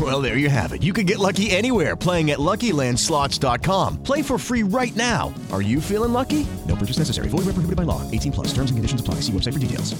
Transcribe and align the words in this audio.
Well, 0.00 0.22
there 0.22 0.38
you 0.38 0.48
have 0.48 0.72
it. 0.72 0.82
You 0.82 0.92
can 0.92 1.04
get 1.04 1.18
lucky 1.18 1.50
anywhere 1.50 1.96
playing 1.96 2.30
at 2.30 2.38
LuckyLandSlots.com. 2.38 4.02
Play 4.02 4.22
for 4.22 4.38
free 4.38 4.62
right 4.62 4.94
now. 4.94 5.34
Are 5.52 5.62
you 5.62 5.80
feeling 5.80 6.12
lucky? 6.12 6.46
No 6.68 6.76
purchase 6.76 6.98
necessary. 6.98 7.28
Void 7.28 7.44
where 7.44 7.54
prohibited 7.54 7.76
by 7.76 7.82
law. 7.82 8.00
18 8.10 8.30
plus. 8.32 8.48
Terms 8.54 8.70
and 8.70 8.78
conditions 8.78 9.00
apply. 9.00 9.16
See 9.16 9.32
website 9.32 9.54
for 9.54 9.58
details. 9.58 9.96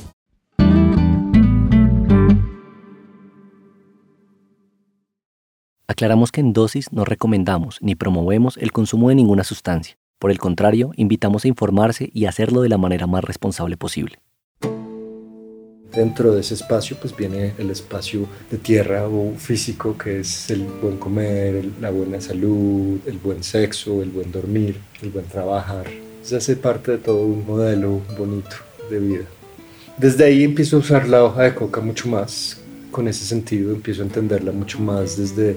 Aclaramos 5.86 6.30
que 6.32 6.40
en 6.40 6.52
dosis 6.54 6.92
no 6.92 7.04
recomendamos 7.04 7.78
ni 7.82 7.94
promovemos 7.94 8.56
el 8.56 8.72
consumo 8.72 9.10
de 9.10 9.16
ninguna 9.16 9.44
sustancia. 9.44 9.98
Por 10.18 10.30
el 10.30 10.38
contrario, 10.38 10.92
invitamos 10.96 11.44
a 11.44 11.48
informarse 11.48 12.10
y 12.14 12.24
hacerlo 12.24 12.62
de 12.62 12.70
la 12.70 12.78
manera 12.78 13.06
más 13.06 13.24
responsable 13.24 13.76
posible. 13.76 14.18
Dentro 15.94 16.32
de 16.32 16.40
ese 16.40 16.54
espacio 16.54 16.96
pues 17.00 17.16
viene 17.16 17.52
el 17.58 17.70
espacio 17.70 18.26
de 18.48 18.58
tierra 18.58 19.08
o 19.08 19.34
físico 19.36 19.98
que 19.98 20.20
es 20.20 20.48
el 20.50 20.62
buen 20.62 20.98
comer, 20.98 21.64
la 21.80 21.90
buena 21.90 22.20
salud, 22.20 23.00
el 23.06 23.18
buen 23.18 23.42
sexo, 23.42 24.00
el 24.00 24.10
buen 24.10 24.30
dormir, 24.30 24.76
el 25.02 25.10
buen 25.10 25.26
trabajar. 25.26 25.86
Se 26.22 26.36
hace 26.36 26.54
parte 26.54 26.92
de 26.92 26.98
todo 26.98 27.24
un 27.24 27.44
modelo 27.44 28.00
bonito 28.16 28.56
de 28.88 29.00
vida. 29.00 29.24
Desde 29.98 30.24
ahí 30.24 30.44
empiezo 30.44 30.76
a 30.76 30.78
usar 30.80 31.08
la 31.08 31.24
hoja 31.24 31.42
de 31.42 31.54
coca 31.54 31.80
mucho 31.80 32.08
más 32.08 32.58
con 32.92 33.08
ese 33.08 33.24
sentido, 33.24 33.72
empiezo 33.72 34.02
a 34.02 34.06
entenderla 34.06 34.52
mucho 34.52 34.78
más 34.78 35.16
desde 35.16 35.56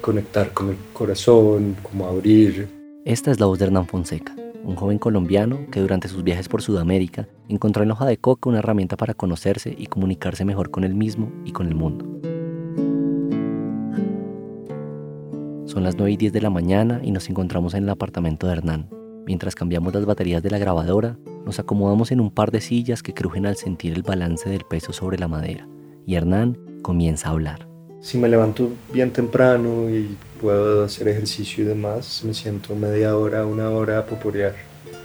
conectar 0.00 0.52
con 0.52 0.70
el 0.70 0.76
corazón, 0.92 1.76
como 1.82 2.06
abrir. 2.06 2.68
Esta 3.04 3.30
es 3.30 3.38
la 3.38 3.46
voz 3.46 3.58
de 3.58 3.66
Hernán 3.66 3.86
Fonseca, 3.86 4.34
un 4.64 4.76
joven 4.76 4.98
colombiano 4.98 5.66
que 5.70 5.80
durante 5.80 6.08
sus 6.08 6.24
viajes 6.24 6.48
por 6.48 6.62
Sudamérica 6.62 7.28
encontró 7.48 7.82
en 7.82 7.88
la 7.88 7.94
hoja 7.94 8.06
de 8.06 8.16
coca 8.16 8.48
una 8.48 8.58
herramienta 8.58 8.96
para 8.96 9.14
conocerse 9.14 9.74
y 9.76 9.86
comunicarse 9.86 10.44
mejor 10.44 10.70
con 10.70 10.84
él 10.84 10.94
mismo 10.94 11.30
y 11.44 11.52
con 11.52 11.66
el 11.66 11.74
mundo. 11.74 12.04
Son 15.66 15.82
las 15.82 15.96
9 15.96 16.12
y 16.12 16.16
10 16.16 16.32
de 16.32 16.40
la 16.40 16.50
mañana 16.50 17.00
y 17.02 17.10
nos 17.10 17.28
encontramos 17.28 17.74
en 17.74 17.84
el 17.84 17.90
apartamento 17.90 18.46
de 18.46 18.52
Hernán. 18.52 18.88
Mientras 19.26 19.54
cambiamos 19.54 19.94
las 19.94 20.04
baterías 20.04 20.42
de 20.42 20.50
la 20.50 20.58
grabadora, 20.58 21.18
nos 21.44 21.58
acomodamos 21.58 22.12
en 22.12 22.20
un 22.20 22.30
par 22.30 22.50
de 22.50 22.60
sillas 22.60 23.02
que 23.02 23.14
crujen 23.14 23.46
al 23.46 23.56
sentir 23.56 23.92
el 23.94 24.02
balance 24.02 24.48
del 24.48 24.64
peso 24.64 24.92
sobre 24.92 25.18
la 25.18 25.28
madera, 25.28 25.68
y 26.06 26.14
Hernán 26.14 26.58
comienza 26.82 27.28
a 27.28 27.32
hablar. 27.32 27.73
Si 28.04 28.18
me 28.18 28.28
levanto 28.28 28.68
bien 28.92 29.10
temprano 29.14 29.88
y 29.88 30.14
puedo 30.38 30.84
hacer 30.84 31.08
ejercicio 31.08 31.64
y 31.64 31.66
demás, 31.66 32.22
me 32.22 32.34
siento 32.34 32.74
media 32.74 33.16
hora, 33.16 33.46
una 33.46 33.70
hora 33.70 34.00
a 34.00 34.04
poporear. 34.04 34.54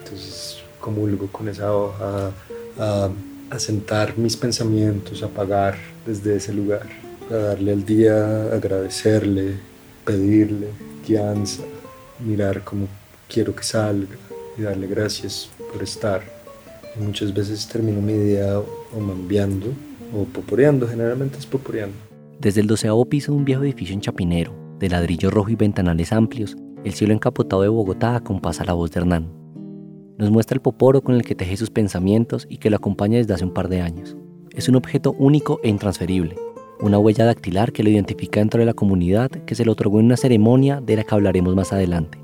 Entonces 0.03 0.57
comulgo 0.81 1.27
con 1.31 1.47
esa 1.47 1.73
hoja, 1.73 2.33
a, 2.77 3.09
a 3.49 3.59
sentar 3.59 4.17
mis 4.17 4.35
pensamientos, 4.35 5.23
a 5.23 5.29
pagar 5.29 5.77
desde 6.05 6.35
ese 6.35 6.51
lugar, 6.51 6.87
a 7.31 7.35
darle 7.35 7.71
al 7.71 7.85
día, 7.85 8.51
agradecerle, 8.51 9.53
pedirle 10.03 10.67
guianza, 11.07 11.63
mirar 12.19 12.65
cómo 12.65 12.89
quiero 13.29 13.55
que 13.55 13.63
salga 13.63 14.17
y 14.57 14.63
darle 14.63 14.87
gracias 14.87 15.49
por 15.71 15.81
estar. 15.81 16.21
Y 16.99 17.01
muchas 17.01 17.33
veces 17.33 17.65
termino 17.65 18.01
mi 18.01 18.13
día 18.13 18.59
o 18.59 18.99
mambeando 18.99 19.67
o 20.13 20.25
poporeando, 20.25 20.85
generalmente 20.85 21.37
es 21.37 21.45
poporeando. 21.45 22.08
Desde 22.39 22.61
el 22.61 22.67
doceavo 22.67 23.03
piso 23.03 23.33
de 23.33 23.37
un 23.37 23.43
viejo 23.43 23.63
edificio 23.63 23.93
en 23.93 23.99
Chapinero, 23.99 24.53
de 24.79 24.87
ladrillo 24.87 25.29
rojo 25.29 25.49
y 25.49 25.55
ventanales 25.55 26.13
amplios, 26.13 26.55
el 26.85 26.93
cielo 26.93 27.13
encapotado 27.13 27.63
de 27.63 27.67
Bogotá 27.67 28.15
acompasa 28.15 28.63
la 28.63 28.71
voz 28.71 28.91
de 28.91 29.01
Hernán. 29.01 29.29
Nos 30.17 30.31
muestra 30.31 30.55
el 30.55 30.61
poporo 30.61 31.01
con 31.01 31.15
el 31.15 31.23
que 31.23 31.35
teje 31.35 31.57
sus 31.57 31.69
pensamientos 31.69 32.47
y 32.49 32.59
que 32.59 32.69
lo 32.69 32.77
acompaña 32.77 33.17
desde 33.17 33.33
hace 33.33 33.43
un 33.43 33.53
par 33.53 33.67
de 33.67 33.81
años. 33.81 34.15
Es 34.55 34.69
un 34.69 34.77
objeto 34.77 35.17
único 35.19 35.59
e 35.63 35.69
intransferible, 35.69 36.37
una 36.79 36.97
huella 36.97 37.25
dactilar 37.25 37.73
que 37.73 37.83
lo 37.83 37.89
identifica 37.89 38.39
dentro 38.39 38.61
de 38.61 38.67
la 38.67 38.73
comunidad 38.73 39.29
que 39.29 39.55
se 39.55 39.65
le 39.65 39.71
otorgó 39.71 39.99
en 39.99 40.05
una 40.05 40.15
ceremonia 40.15 40.79
de 40.79 40.95
la 40.95 41.03
que 41.03 41.15
hablaremos 41.15 41.57
más 41.57 41.73
adelante. 41.73 42.19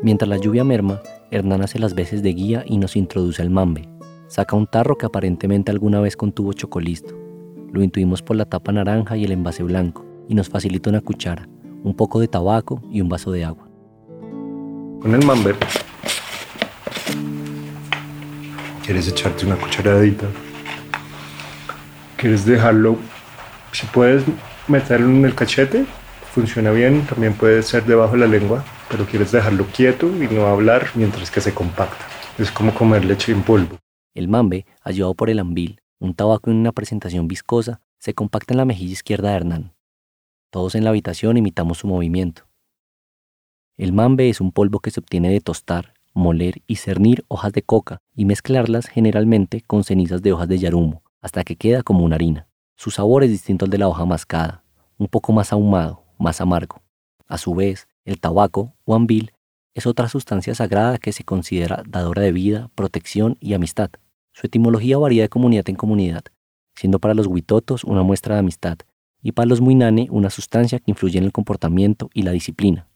Mientras 0.00 0.28
la 0.28 0.36
lluvia 0.36 0.62
merma, 0.62 1.00
Hernán 1.32 1.62
hace 1.62 1.80
las 1.80 1.96
veces 1.96 2.22
de 2.22 2.34
guía 2.34 2.62
y 2.64 2.78
nos 2.78 2.94
introduce 2.94 3.42
al 3.42 3.50
mambe. 3.50 3.88
Saca 4.28 4.54
un 4.54 4.68
tarro 4.68 4.96
que 4.96 5.06
aparentemente 5.06 5.72
alguna 5.72 6.00
vez 6.00 6.16
contuvo 6.16 6.52
chocolisto. 6.52 7.27
Lo 7.72 7.82
intuimos 7.82 8.22
por 8.22 8.36
la 8.36 8.46
tapa 8.46 8.72
naranja 8.72 9.16
y 9.16 9.24
el 9.24 9.32
envase 9.32 9.62
blanco, 9.62 10.06
y 10.26 10.34
nos 10.34 10.48
facilita 10.48 10.88
una 10.88 11.02
cuchara, 11.02 11.48
un 11.82 11.94
poco 11.94 12.18
de 12.18 12.28
tabaco 12.28 12.82
y 12.90 13.00
un 13.00 13.08
vaso 13.08 13.30
de 13.30 13.44
agua. 13.44 13.68
Con 15.00 15.14
el 15.14 15.24
mamber. 15.24 15.56
¿Quieres 18.84 19.06
echarte 19.06 19.44
una 19.44 19.56
cucharadita? 19.56 20.26
¿Quieres 22.16 22.46
dejarlo? 22.46 22.96
Si 23.72 23.86
puedes 23.86 24.24
meterlo 24.66 25.08
en 25.10 25.24
el 25.26 25.34
cachete, 25.34 25.84
funciona 26.32 26.70
bien. 26.70 27.06
También 27.06 27.34
puede 27.34 27.62
ser 27.62 27.84
debajo 27.84 28.14
de 28.14 28.20
la 28.20 28.26
lengua, 28.26 28.64
pero 28.88 29.04
quieres 29.04 29.30
dejarlo 29.30 29.66
quieto 29.66 30.06
y 30.06 30.34
no 30.34 30.46
hablar 30.46 30.86
mientras 30.94 31.30
que 31.30 31.42
se 31.42 31.52
compacta. 31.52 32.06
Es 32.38 32.50
como 32.50 32.72
comer 32.72 33.04
leche 33.04 33.32
en 33.32 33.42
polvo. 33.42 33.76
El 34.14 34.28
mambe, 34.28 34.64
ayudado 34.82 35.14
por 35.14 35.28
el 35.28 35.38
ambil, 35.38 35.80
un 35.98 36.14
tabaco 36.14 36.50
en 36.50 36.56
una 36.56 36.72
presentación 36.72 37.28
viscosa, 37.28 37.80
se 37.98 38.14
compacta 38.14 38.54
en 38.54 38.58
la 38.58 38.64
mejilla 38.64 38.92
izquierda 38.92 39.30
de 39.30 39.36
Hernán. 39.36 39.74
Todos 40.50 40.74
en 40.74 40.84
la 40.84 40.90
habitación 40.90 41.36
imitamos 41.36 41.78
su 41.78 41.86
movimiento. 41.86 42.48
El 43.76 43.92
mambe 43.92 44.28
es 44.28 44.40
un 44.40 44.52
polvo 44.52 44.80
que 44.80 44.90
se 44.90 45.00
obtiene 45.00 45.30
de 45.30 45.40
tostar, 45.40 45.94
moler 46.14 46.62
y 46.66 46.76
cernir 46.76 47.24
hojas 47.28 47.52
de 47.52 47.62
coca 47.62 47.98
y 48.14 48.24
mezclarlas 48.24 48.86
generalmente 48.86 49.62
con 49.62 49.84
cenizas 49.84 50.22
de 50.22 50.32
hojas 50.32 50.48
de 50.48 50.58
yarumo, 50.58 51.02
hasta 51.20 51.44
que 51.44 51.56
queda 51.56 51.82
como 51.82 52.04
una 52.04 52.16
harina. 52.16 52.48
Su 52.76 52.90
sabor 52.90 53.24
es 53.24 53.30
distinto 53.30 53.64
al 53.64 53.70
de 53.70 53.78
la 53.78 53.88
hoja 53.88 54.04
mascada, 54.04 54.64
un 54.98 55.08
poco 55.08 55.32
más 55.32 55.52
ahumado, 55.52 56.04
más 56.18 56.40
amargo. 56.40 56.80
A 57.26 57.38
su 57.38 57.54
vez, 57.54 57.88
el 58.04 58.20
tabaco 58.20 58.74
o 58.84 58.94
ambil 58.94 59.32
es 59.74 59.86
otra 59.86 60.08
sustancia 60.08 60.54
sagrada 60.54 60.98
que 60.98 61.12
se 61.12 61.24
considera 61.24 61.82
dadora 61.86 62.22
de 62.22 62.32
vida, 62.32 62.70
protección 62.74 63.36
y 63.40 63.54
amistad. 63.54 63.90
Su 64.38 64.46
etimología 64.46 64.96
varía 64.98 65.22
de 65.22 65.28
comunidad 65.28 65.68
en 65.68 65.74
comunidad, 65.74 66.22
siendo 66.76 67.00
para 67.00 67.12
los 67.12 67.26
huitotos 67.26 67.82
una 67.82 68.04
muestra 68.04 68.36
de 68.36 68.38
amistad 68.38 68.78
y 69.20 69.32
para 69.32 69.48
los 69.48 69.60
muinane 69.60 70.06
una 70.12 70.30
sustancia 70.30 70.78
que 70.78 70.92
influye 70.92 71.18
en 71.18 71.24
el 71.24 71.32
comportamiento 71.32 72.08
y 72.14 72.22
la 72.22 72.30
disciplina. 72.30 72.86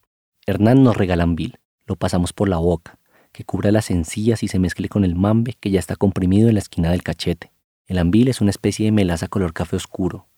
Hernán 0.47 0.84
nos 0.84 0.97
regala 0.97 1.25
ambil, 1.25 1.58
lo 1.84 1.97
pasamos 1.97 2.32
por 2.32 2.48
la 2.48 2.58
boca, 2.58 3.00
que 3.32 3.42
cubra 3.42 3.72
las 3.72 3.91
encías 3.91 4.44
y 4.44 4.47
se 4.47 4.60
mezcle 4.60 4.88
con 4.88 5.04
el 5.04 5.16
mambe 5.16 5.56
que 5.58 5.72
ya 5.72 5.80
está 5.80 5.97
comprimido 5.97 6.47
en 6.47 6.54
la 6.54 6.60
esquina 6.60 6.92
del 6.92 7.03
cachete. 7.03 7.50
El 7.88 7.98
ambil 7.98 8.28
es 8.28 8.41
una 8.41 8.50
especie 8.50 8.84
de 8.84 8.92
melaza 8.92 9.27
color 9.27 9.53
café 9.53 9.74
oscuro. 9.74 10.28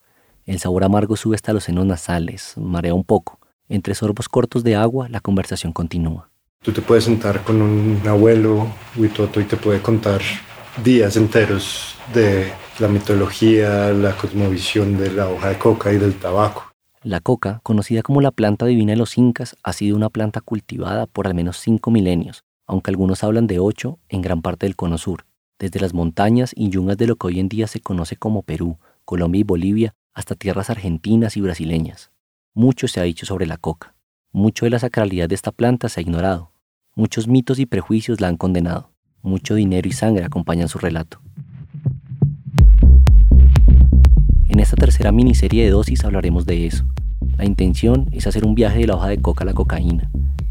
El 0.47 0.59
sabor 0.59 0.85
amargo 0.85 1.17
sube 1.17 1.35
hasta 1.35 1.53
los 1.53 1.65
senos 1.65 1.85
nasales, 1.85 2.55
marea 2.57 2.95
un 2.95 3.05
poco. 3.05 3.41
Entre 3.69 3.95
sorbos 3.95 4.31
cortos 4.31 4.65
de 4.65 4.75
agua, 4.75 5.11
la 5.11 5.21
conversación 5.21 5.75
continúa. 5.75 6.31
Tú 6.63 6.73
te 6.73 6.81
puedes 6.81 7.05
sentar 7.05 7.45
con 7.45 7.61
un 7.61 8.01
abuelo 8.09 8.69
huitoto 8.97 9.43
y 9.43 9.45
te 9.45 9.59
puede 9.59 9.83
contar 9.83 10.23
días 10.83 11.17
enteros 11.17 11.95
de 12.13 12.53
la 12.81 12.89
mitología, 12.89 13.93
la 13.93 14.17
cosmovisión 14.17 14.99
de 14.99 15.13
la 15.13 15.29
hoja 15.29 15.51
de 15.51 15.59
coca 15.59 15.93
y 15.93 15.99
del 15.99 16.15
tabaco. 16.15 16.73
La 17.03 17.21
coca, 17.21 17.61
conocida 17.63 18.03
como 18.03 18.21
la 18.21 18.31
planta 18.31 18.67
divina 18.67 18.93
de 18.93 18.97
los 18.97 19.17
incas, 19.19 19.57
ha 19.63 19.73
sido 19.73 19.97
una 19.97 20.11
planta 20.11 20.41
cultivada 20.41 21.07
por 21.07 21.27
al 21.27 21.35
menos 21.35 21.59
cinco 21.59 21.91
milenios, 21.91 22.45
aunque 22.67 22.91
algunos 22.91 23.23
hablan 23.23 23.47
de 23.47 23.59
ocho 23.59 23.99
en 24.09 24.23
gran 24.23 24.43
parte 24.43 24.67
del 24.67 24.75
cono 24.75 24.99
sur, 24.99 25.27
desde 25.59 25.81
las 25.81 25.95
montañas 25.95 26.53
y 26.57 26.71
yungas 26.71 26.97
de 26.97 27.07
lo 27.07 27.17
que 27.17 27.29
hoy 27.29 27.41
en 27.41 27.49
día 27.49 27.67
se 27.67 27.81
conoce 27.81 28.17
como 28.17 28.43
Perú, 28.43 28.79
Colombia 29.05 29.41
y 29.41 29.45
Bolivia, 29.45 29.95
hasta 30.15 30.35
tierras 30.35 30.71
argentinas 30.71 31.37
y 31.37 31.41
brasileñas. 31.41 32.11
Mucho 32.55 32.89
se 32.89 33.01
ha 33.01 33.05
dicho 33.05 33.27
sobre 33.27 33.47
la 33.47 33.59
coca. 33.59 33.95
Mucho 34.33 34.65
de 34.65 34.71
la 34.71 34.79
sacralidad 34.79 35.29
de 35.29 35.35
esta 35.35 35.53
planta 35.53 35.89
se 35.89 36.01
ha 36.01 36.03
ignorado. 36.03 36.53
Muchos 36.95 37.29
mitos 37.29 37.59
y 37.59 37.67
prejuicios 37.67 38.21
la 38.21 38.29
han 38.29 38.37
condenado. 38.37 38.94
Mucho 39.25 39.55
dinero 39.55 39.89
y 39.89 39.93
sangre 39.93 40.25
acompañan 40.25 40.69
su 40.69 40.79
relato. 40.79 41.19
En 44.49 44.61
esta 44.61 44.77
tercera 44.77 45.11
miniserie 45.11 45.65
de 45.65 45.71
dosis 45.71 46.05
hablaremos 46.05 46.47
de 46.47 46.67
eso. 46.67 46.85
La 47.37 47.45
intención 47.45 48.09
es 48.13 48.27
hacer 48.27 48.45
un 48.45 48.55
viaje 48.55 48.79
de 48.79 48.87
la 48.87 48.95
hoja 48.95 49.09
de 49.09 49.19
coca 49.19 49.43
a 49.43 49.47
la 49.47 49.55
cocaína, 49.55 50.11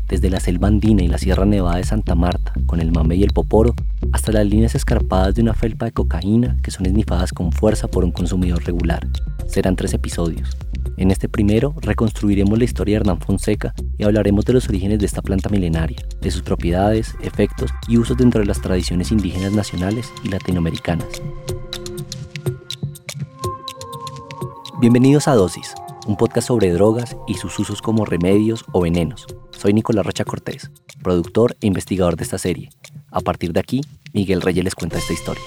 desde 0.09 0.29
la 0.29 0.39
selva 0.39 0.67
andina 0.67 1.03
y 1.03 1.07
la 1.07 1.17
Sierra 1.17 1.45
Nevada 1.45 1.77
de 1.77 1.85
Santa 1.85 2.15
Marta, 2.15 2.53
con 2.65 2.81
el 2.81 2.91
mambe 2.91 3.15
y 3.15 3.23
el 3.23 3.31
poporo, 3.31 3.73
hasta 4.11 4.31
las 4.31 4.45
líneas 4.45 4.75
escarpadas 4.75 5.35
de 5.35 5.41
una 5.41 5.53
felpa 5.53 5.85
de 5.85 5.91
cocaína 5.91 6.57
que 6.61 6.71
son 6.71 6.85
esnifadas 6.85 7.31
con 7.31 7.51
fuerza 7.51 7.87
por 7.87 8.03
un 8.03 8.11
consumidor 8.11 8.63
regular. 8.65 9.07
Serán 9.47 9.75
tres 9.75 9.93
episodios. 9.93 10.57
En 11.03 11.11
este 11.11 11.27
primero 11.27 11.75
reconstruiremos 11.81 12.57
la 12.57 12.63
historia 12.63 12.93
de 12.93 13.01
Hernán 13.01 13.19
Fonseca 13.19 13.73
y 13.97 14.05
hablaremos 14.05 14.45
de 14.45 14.53
los 14.53 14.69
orígenes 14.69 14.99
de 14.99 15.05
esta 15.05 15.21
planta 15.21 15.49
milenaria, 15.49 15.97
de 16.21 16.31
sus 16.31 16.43
propiedades, 16.43 17.17
efectos 17.21 17.71
y 17.89 17.97
usos 17.97 18.15
dentro 18.15 18.39
de 18.39 18.45
las 18.45 18.61
tradiciones 18.61 19.11
indígenas 19.11 19.51
nacionales 19.51 20.13
y 20.23 20.29
latinoamericanas. 20.29 21.21
Bienvenidos 24.79 25.27
a 25.27 25.35
Dosis, 25.35 25.75
un 26.07 26.15
podcast 26.15 26.47
sobre 26.47 26.71
drogas 26.71 27.17
y 27.27 27.33
sus 27.33 27.59
usos 27.59 27.81
como 27.81 28.05
remedios 28.05 28.63
o 28.71 28.79
venenos. 28.79 29.27
Soy 29.51 29.73
Nicolás 29.73 30.05
Rocha 30.05 30.23
Cortés, 30.23 30.71
productor 31.03 31.57
e 31.59 31.67
investigador 31.67 32.15
de 32.15 32.23
esta 32.23 32.37
serie. 32.37 32.69
A 33.11 33.19
partir 33.19 33.51
de 33.51 33.59
aquí, 33.59 33.81
Miguel 34.13 34.41
Reyes 34.41 34.63
les 34.63 34.73
cuenta 34.73 34.99
esta 34.99 35.11
historia. 35.11 35.43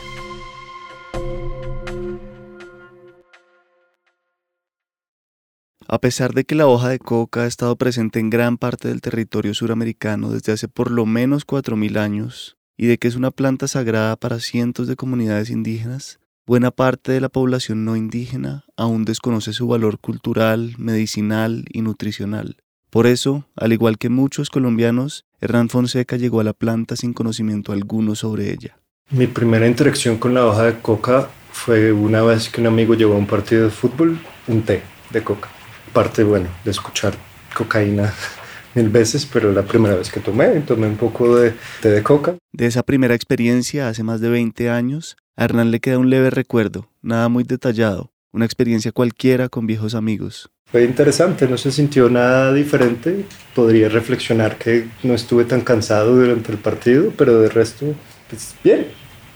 A 5.88 6.00
pesar 6.00 6.34
de 6.34 6.42
que 6.44 6.56
la 6.56 6.66
hoja 6.66 6.88
de 6.88 6.98
coca 6.98 7.42
ha 7.42 7.46
estado 7.46 7.76
presente 7.76 8.18
en 8.18 8.28
gran 8.28 8.58
parte 8.58 8.88
del 8.88 9.00
territorio 9.00 9.54
suramericano 9.54 10.30
desde 10.30 10.50
hace 10.52 10.66
por 10.66 10.90
lo 10.90 11.06
menos 11.06 11.46
4.000 11.46 11.96
años, 11.96 12.56
y 12.76 12.86
de 12.86 12.98
que 12.98 13.06
es 13.06 13.14
una 13.14 13.30
planta 13.30 13.68
sagrada 13.68 14.16
para 14.16 14.40
cientos 14.40 14.88
de 14.88 14.96
comunidades 14.96 15.48
indígenas, 15.48 16.18
buena 16.44 16.72
parte 16.72 17.12
de 17.12 17.20
la 17.20 17.28
población 17.28 17.84
no 17.84 17.94
indígena 17.94 18.64
aún 18.76 19.04
desconoce 19.04 19.52
su 19.52 19.68
valor 19.68 20.00
cultural, 20.00 20.74
medicinal 20.76 21.64
y 21.70 21.82
nutricional. 21.82 22.56
Por 22.90 23.06
eso, 23.06 23.46
al 23.54 23.72
igual 23.72 23.96
que 23.96 24.08
muchos 24.08 24.50
colombianos, 24.50 25.24
Hernán 25.40 25.68
Fonseca 25.68 26.16
llegó 26.16 26.40
a 26.40 26.44
la 26.44 26.52
planta 26.52 26.96
sin 26.96 27.12
conocimiento 27.12 27.72
alguno 27.72 28.16
sobre 28.16 28.52
ella. 28.52 28.76
Mi 29.10 29.28
primera 29.28 29.68
interacción 29.68 30.16
con 30.18 30.34
la 30.34 30.46
hoja 30.46 30.64
de 30.64 30.80
coca 30.80 31.30
fue 31.52 31.92
una 31.92 32.22
vez 32.22 32.48
que 32.48 32.60
un 32.60 32.66
amigo 32.66 32.94
llevó 32.94 33.14
a 33.14 33.18
un 33.18 33.28
partido 33.28 33.62
de 33.64 33.70
fútbol 33.70 34.18
un 34.48 34.62
té 34.62 34.82
de 35.10 35.22
coca. 35.22 35.55
Parte, 35.96 36.24
bueno, 36.24 36.50
de 36.62 36.72
escuchar 36.72 37.14
cocaína 37.56 38.12
mil 38.74 38.90
veces, 38.90 39.24
pero 39.24 39.50
la 39.50 39.62
primera 39.62 39.94
vez 39.94 40.10
que 40.10 40.20
tomé, 40.20 40.60
tomé 40.60 40.88
un 40.88 40.98
poco 40.98 41.34
de 41.36 41.54
té 41.80 41.88
de 41.88 42.02
coca. 42.02 42.36
De 42.52 42.66
esa 42.66 42.82
primera 42.82 43.14
experiencia, 43.14 43.88
hace 43.88 44.02
más 44.02 44.20
de 44.20 44.28
20 44.28 44.68
años, 44.68 45.16
a 45.36 45.44
Hernán 45.46 45.70
le 45.70 45.80
queda 45.80 45.96
un 45.96 46.10
leve 46.10 46.28
recuerdo, 46.28 46.90
nada 47.00 47.30
muy 47.30 47.44
detallado, 47.44 48.12
una 48.30 48.44
experiencia 48.44 48.92
cualquiera 48.92 49.48
con 49.48 49.66
viejos 49.66 49.94
amigos. 49.94 50.50
Fue 50.70 50.84
interesante, 50.84 51.48
no 51.48 51.56
se 51.56 51.72
sintió 51.72 52.10
nada 52.10 52.52
diferente. 52.52 53.24
Podría 53.54 53.88
reflexionar 53.88 54.58
que 54.58 54.90
no 55.02 55.14
estuve 55.14 55.46
tan 55.46 55.62
cansado 55.62 56.14
durante 56.14 56.52
el 56.52 56.58
partido, 56.58 57.10
pero 57.16 57.40
de 57.40 57.48
resto, 57.48 57.86
pues 58.28 58.54
bien, 58.62 58.88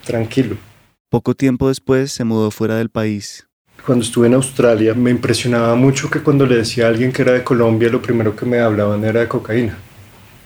tranquilo. 0.05 0.59
Poco 1.09 1.35
tiempo 1.35 1.69
después 1.69 2.13
se 2.13 2.25
mudó 2.25 2.51
fuera 2.51 2.77
del 2.77 2.91
país. 2.91 3.47
Cuando 3.85 4.05
estuve 4.05 4.27
en 4.27 4.35
Australia 4.35 4.93
me 4.95 5.11
impresionaba 5.11 5.75
mucho 5.75 6.11
que 6.11 6.21
cuando 6.21 6.45
le 6.45 6.57
decía 6.57 6.85
a 6.85 6.89
alguien 6.89 7.13
que 7.13 7.23
era 7.23 7.33
de 7.33 7.43
Colombia, 7.43 7.89
lo 7.89 8.03
primero 8.03 8.37
que 8.37 8.45
me 8.45 8.61
hablaban 8.61 9.03
era 9.05 9.21
de 9.21 9.29
cocaína. 9.29 9.77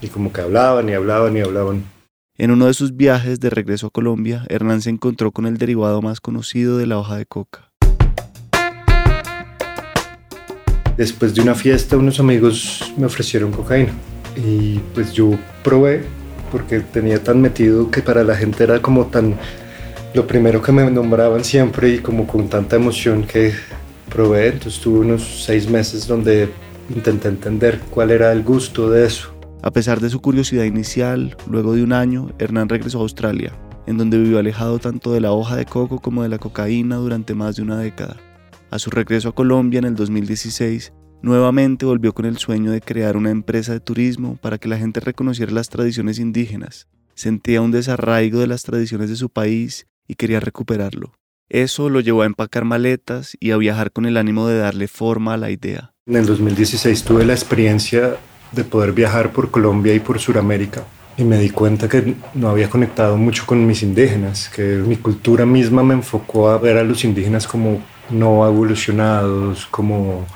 Y 0.01 0.09
como 0.09 0.33
que 0.33 0.41
hablaban 0.41 0.89
y 0.89 0.93
hablaban 0.93 1.37
y 1.37 1.41
hablaban. 1.41 1.85
En 2.39 2.51
uno 2.51 2.67
de 2.67 2.75
sus 2.75 2.97
viajes 2.97 3.41
de 3.41 3.51
regreso 3.51 3.89
a 3.89 3.91
Colombia, 3.91 4.45
Hernán 4.49 4.83
se 4.83 4.91
encontró 4.91 5.33
con 5.33 5.47
el 5.47 5.59
derivado 5.59 6.01
más 6.01 6.21
conocido 6.21 6.79
de 6.79 6.87
la 6.87 6.99
hoja 6.99 7.17
de 7.17 7.27
coca. 7.27 7.73
Después 10.97 11.35
de 11.35 11.43
una 11.43 11.57
fiesta, 11.57 11.97
unos 11.97 12.21
amigos 12.21 12.93
me 12.97 13.07
ofrecieron 13.07 13.51
cocaína. 13.51 13.93
Y 14.37 14.79
pues 14.95 15.13
yo 15.13 15.33
probé 15.65 16.05
porque 16.53 16.81
tenía 16.81 17.23
tan 17.23 17.41
metido 17.41 17.91
que 17.91 18.01
para 18.01 18.23
la 18.23 18.37
gente 18.37 18.63
era 18.63 18.81
como 18.81 19.07
tan 19.07 19.37
lo 20.15 20.29
primero 20.29 20.63
que 20.63 20.71
me 20.71 20.89
nombraban 20.89 21.45
siempre 21.45 21.95
y 21.95 21.99
como 21.99 22.27
con 22.27 22.49
tanta 22.49 22.77
emoción 22.77 23.25
que 23.25 23.53
probé. 24.09 24.49
Entonces 24.49 24.81
tuve 24.81 25.01
unos 25.01 25.45
seis 25.45 25.69
meses 25.69 26.07
donde 26.07 26.49
intenté 26.95 27.29
entender 27.29 27.81
cuál 27.91 28.13
era 28.13 28.31
el 28.33 28.45
gusto 28.45 28.89
de 28.91 29.07
eso. 29.07 29.35
A 29.63 29.73
pesar 29.73 30.01
de 30.01 30.11
su 30.11 30.21
curiosidad 30.21 30.65
inicial, 30.65 31.37
luego 31.51 31.75
de 31.75 31.83
un 31.83 31.93
año, 31.93 32.31
Hernán 32.39 32.69
regresó 32.69 32.99
a 32.99 33.03
Australia, 33.03 33.53
en 33.87 33.99
donde 33.99 34.19
vivió 34.19 34.39
alejado 34.39 34.79
tanto 34.79 35.13
de 35.13 35.21
la 35.21 35.33
hoja 35.33 35.57
de 35.57 35.65
coco 35.65 35.99
como 35.99 36.23
de 36.23 36.29
la 36.29 36.39
cocaína 36.39 36.97
durante 36.97 37.35
más 37.35 37.57
de 37.57 37.63
una 37.63 37.79
década. 37.79 38.17
A 38.71 38.79
su 38.79 38.91
regreso 38.91 39.31
a 39.31 39.35
Colombia 39.35 39.79
en 39.79 39.85
el 39.85 39.97
2016, 39.97 40.93
nuevamente 41.23 41.87
volvió 41.87 42.13
con 42.13 42.27
el 42.27 42.37
sueño 42.37 42.71
de 42.71 42.81
crear 42.81 43.17
una 43.17 43.31
empresa 43.31 43.73
de 43.73 43.81
turismo 43.81 44.37
para 44.41 44.59
que 44.59 44.69
la 44.69 44.79
gente 44.79 45.01
reconociera 45.01 45.51
las 45.51 45.71
tradiciones 45.71 46.19
indígenas. 46.19 46.87
Sentía 47.15 47.63
un 47.63 47.71
desarraigo 47.71 48.39
de 48.41 48.47
las 48.47 48.63
tradiciones 48.63 49.09
de 49.09 49.17
su 49.17 49.31
país 49.31 49.87
y 50.06 50.15
quería 50.15 50.41
recuperarlo. 50.41 51.12
Eso 51.49 51.91
lo 51.91 52.01
llevó 52.01 52.23
a 52.23 52.27
empacar 52.27 52.65
maletas 52.65 53.37
y 53.39 53.51
a 53.51 53.56
viajar 53.56 53.93
con 53.93 54.06
el 54.06 54.17
ánimo 54.17 54.47
de 54.47 54.59
darle 54.59 54.89
forma 54.89 55.35
a 55.35 55.37
la 55.37 55.51
idea. 55.51 55.93
En 56.06 56.17
el 56.17 56.27
2016 56.27 57.05
tuve 57.05 57.25
la 57.25 57.35
experiencia 57.35 58.17
de 58.53 58.65
poder 58.65 58.93
viajar 58.93 59.33
por 59.33 59.51
Colombia 59.51 59.95
y 59.95 60.01
por 60.01 60.19
Sudamérica 60.19 60.85
y 61.17 61.25
me 61.25 61.39
di 61.39 61.51
cuenta 61.51 61.89
que 61.89 62.15
no 62.35 62.49
había 62.49 62.69
conectado 62.69 63.17
mucho 63.17 63.47
con 63.47 63.65
mis 63.67 63.83
indígenas, 63.83 64.49
que 64.49 64.62
mi 64.62 64.97
cultura 64.97 65.47
misma 65.47 65.83
me 65.83 65.95
enfocó 65.95 66.49
a 66.49 66.59
ver 66.59 66.77
a 66.77 66.85
los 66.85 67.05
indígenas 67.05 67.47
como 67.47 67.83
no 68.11 68.47
evolucionados, 68.47 69.67
como 69.67 70.27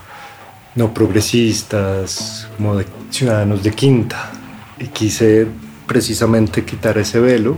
no 0.76 0.94
progresistas, 0.94 2.48
como 2.56 2.80
ciudadanos 3.10 3.62
de 3.62 3.72
quinta. 3.72 4.30
Y 4.78 4.86
quise 4.86 5.48
precisamente 5.86 6.64
quitar 6.64 6.98
ese 6.98 7.18
velo 7.18 7.56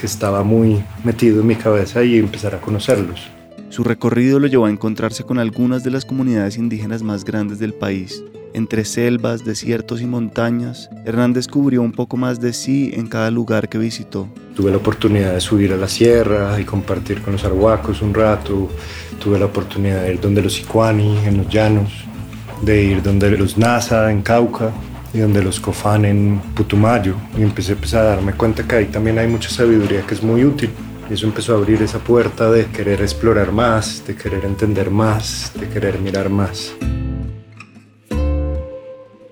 que 0.00 0.06
estaba 0.06 0.42
muy 0.42 0.82
metido 1.04 1.42
en 1.42 1.46
mi 1.46 1.56
cabeza 1.56 2.02
y 2.02 2.18
empezar 2.18 2.54
a 2.54 2.60
conocerlos. 2.60 3.28
Su 3.68 3.84
recorrido 3.84 4.40
lo 4.40 4.46
llevó 4.46 4.64
a 4.64 4.70
encontrarse 4.70 5.24
con 5.24 5.38
algunas 5.38 5.84
de 5.84 5.90
las 5.90 6.04
comunidades 6.04 6.56
indígenas 6.56 7.02
más 7.02 7.24
grandes 7.24 7.58
del 7.58 7.74
país. 7.74 8.24
Entre 8.52 8.84
selvas, 8.84 9.44
desiertos 9.44 10.00
y 10.00 10.06
montañas, 10.06 10.90
Hernán 11.04 11.34
descubrió 11.34 11.82
un 11.82 11.92
poco 11.92 12.16
más 12.16 12.40
de 12.40 12.52
sí 12.52 12.90
en 12.94 13.06
cada 13.06 13.30
lugar 13.30 13.68
que 13.68 13.78
visitó. 13.78 14.26
Tuve 14.56 14.72
la 14.72 14.78
oportunidad 14.78 15.34
de 15.34 15.40
subir 15.40 15.72
a 15.72 15.76
la 15.76 15.86
sierra 15.86 16.58
y 16.58 16.64
compartir 16.64 17.22
con 17.22 17.34
los 17.34 17.44
arhuacos 17.44 18.02
un 18.02 18.12
rato, 18.12 18.68
tuve 19.22 19.38
la 19.38 19.44
oportunidad 19.44 20.02
de 20.02 20.14
ir 20.14 20.20
donde 20.20 20.42
los 20.42 20.58
Icuani, 20.58 21.18
en 21.26 21.36
los 21.36 21.48
llanos, 21.48 21.92
de 22.62 22.82
ir 22.82 23.02
donde 23.02 23.30
los 23.36 23.56
Nasa, 23.56 24.10
en 24.10 24.22
Cauca, 24.22 24.72
y 25.12 25.18
donde 25.18 25.42
los 25.42 25.60
Cofán, 25.60 26.04
en 26.04 26.40
Putumayo. 26.54 27.14
Y 27.38 27.42
empecé 27.42 27.76
pues, 27.76 27.94
a 27.94 28.02
darme 28.02 28.32
cuenta 28.32 28.66
que 28.66 28.76
ahí 28.76 28.86
también 28.86 29.18
hay 29.18 29.26
mucha 29.26 29.50
sabiduría 29.50 30.02
que 30.06 30.14
es 30.14 30.22
muy 30.22 30.44
útil. 30.44 30.70
Y 31.08 31.14
eso 31.14 31.26
empezó 31.26 31.54
a 31.54 31.58
abrir 31.58 31.82
esa 31.82 31.98
puerta 31.98 32.50
de 32.50 32.66
querer 32.66 33.00
explorar 33.00 33.50
más, 33.50 34.04
de 34.06 34.14
querer 34.14 34.44
entender 34.44 34.90
más, 34.90 35.52
de 35.58 35.68
querer 35.68 35.98
mirar 35.98 36.30
más. 36.30 36.72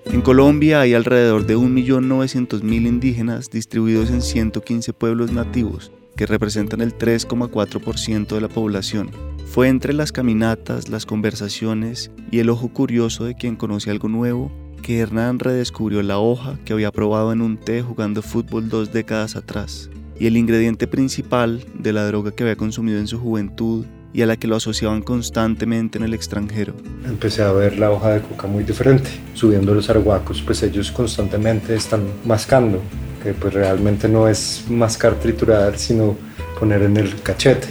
En 0.05 0.21
Colombia 0.21 0.81
hay 0.81 0.95
alrededor 0.95 1.45
de 1.45 1.55
1.900.000 1.55 2.87
indígenas 2.87 3.49
distribuidos 3.49 4.09
en 4.09 4.21
115 4.21 4.91
pueblos 4.91 5.31
nativos, 5.31 5.93
que 6.17 6.25
representan 6.25 6.81
el 6.81 6.97
3,4% 6.97 8.27
de 8.27 8.41
la 8.41 8.49
población. 8.49 9.11
Fue 9.45 9.69
entre 9.69 9.93
las 9.93 10.11
caminatas, 10.11 10.89
las 10.89 11.05
conversaciones 11.05 12.11
y 12.31 12.39
el 12.39 12.49
ojo 12.49 12.67
curioso 12.69 13.23
de 13.23 13.35
quien 13.35 13.55
conoce 13.55 13.91
algo 13.91 14.09
nuevo 14.09 14.51
que 14.89 14.97
Hernán 14.97 15.37
redescubrió 15.37 16.01
la 16.01 16.17
hoja 16.17 16.57
que 16.65 16.73
había 16.73 16.91
probado 16.91 17.31
en 17.31 17.43
un 17.43 17.57
té 17.57 17.83
jugando 17.83 18.23
fútbol 18.23 18.69
dos 18.69 18.91
décadas 18.91 19.35
atrás 19.35 19.87
y 20.19 20.25
el 20.25 20.35
ingrediente 20.35 20.87
principal 20.87 21.63
de 21.75 21.93
la 21.93 22.07
droga 22.07 22.31
que 22.31 22.41
había 22.41 22.55
consumido 22.55 22.97
en 22.97 23.05
su 23.05 23.19
juventud 23.19 23.85
y 24.13 24.23
a 24.23 24.25
la 24.25 24.35
que 24.35 24.47
lo 24.47 24.55
asociaban 24.55 25.03
constantemente 25.03 25.99
en 25.99 26.05
el 26.05 26.15
extranjero. 26.15 26.73
Empecé 27.05 27.43
a 27.43 27.51
ver 27.51 27.77
la 27.77 27.91
hoja 27.91 28.13
de 28.13 28.21
coca 28.21 28.47
muy 28.47 28.63
diferente. 28.63 29.11
Subiendo 29.35 29.75
los 29.75 29.91
arhuacos, 29.91 30.41
pues 30.41 30.63
ellos 30.63 30.91
constantemente 30.91 31.75
están 31.75 32.07
mascando, 32.25 32.81
que 33.21 33.35
pues 33.35 33.53
realmente 33.53 34.09
no 34.09 34.27
es 34.27 34.65
mascar 34.71 35.19
triturar, 35.19 35.77
sino 35.77 36.17
poner 36.59 36.81
en 36.81 36.97
el 36.97 37.21
cachete 37.21 37.67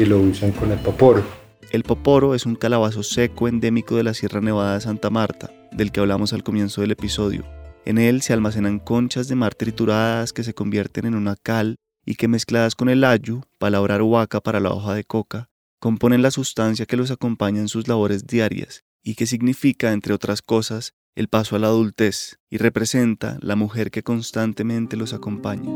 y 0.00 0.04
lo 0.04 0.18
usan 0.18 0.50
con 0.50 0.72
el 0.72 0.80
poporo. 0.80 1.22
El 1.70 1.84
poporo 1.84 2.34
es 2.34 2.44
un 2.44 2.56
calabazo 2.56 3.04
seco 3.04 3.46
endémico 3.46 3.94
de 3.94 4.02
la 4.02 4.14
Sierra 4.14 4.40
Nevada 4.40 4.74
de 4.74 4.80
Santa 4.80 5.10
Marta, 5.10 5.52
del 5.72 5.92
que 5.92 6.00
hablamos 6.00 6.32
al 6.32 6.42
comienzo 6.42 6.80
del 6.80 6.92
episodio. 6.92 7.44
En 7.84 7.98
él 7.98 8.22
se 8.22 8.32
almacenan 8.32 8.78
conchas 8.78 9.28
de 9.28 9.36
mar 9.36 9.54
trituradas 9.54 10.32
que 10.32 10.44
se 10.44 10.54
convierten 10.54 11.06
en 11.06 11.14
una 11.14 11.36
cal 11.36 11.76
y 12.04 12.14
que 12.14 12.28
mezcladas 12.28 12.74
con 12.74 12.88
el 12.88 13.04
ayu, 13.04 13.42
palabra 13.58 14.02
huaca 14.02 14.40
para 14.40 14.60
la 14.60 14.70
hoja 14.70 14.94
de 14.94 15.04
coca, 15.04 15.48
componen 15.78 16.22
la 16.22 16.30
sustancia 16.30 16.86
que 16.86 16.96
los 16.96 17.10
acompaña 17.10 17.60
en 17.60 17.68
sus 17.68 17.88
labores 17.88 18.26
diarias 18.26 18.84
y 19.02 19.14
que 19.14 19.26
significa, 19.26 19.92
entre 19.92 20.12
otras 20.12 20.42
cosas, 20.42 20.92
el 21.16 21.28
paso 21.28 21.56
a 21.56 21.58
la 21.58 21.68
adultez 21.68 22.38
y 22.48 22.58
representa 22.58 23.38
la 23.40 23.56
mujer 23.56 23.90
que 23.90 24.02
constantemente 24.02 24.96
los 24.96 25.12
acompaña. 25.12 25.70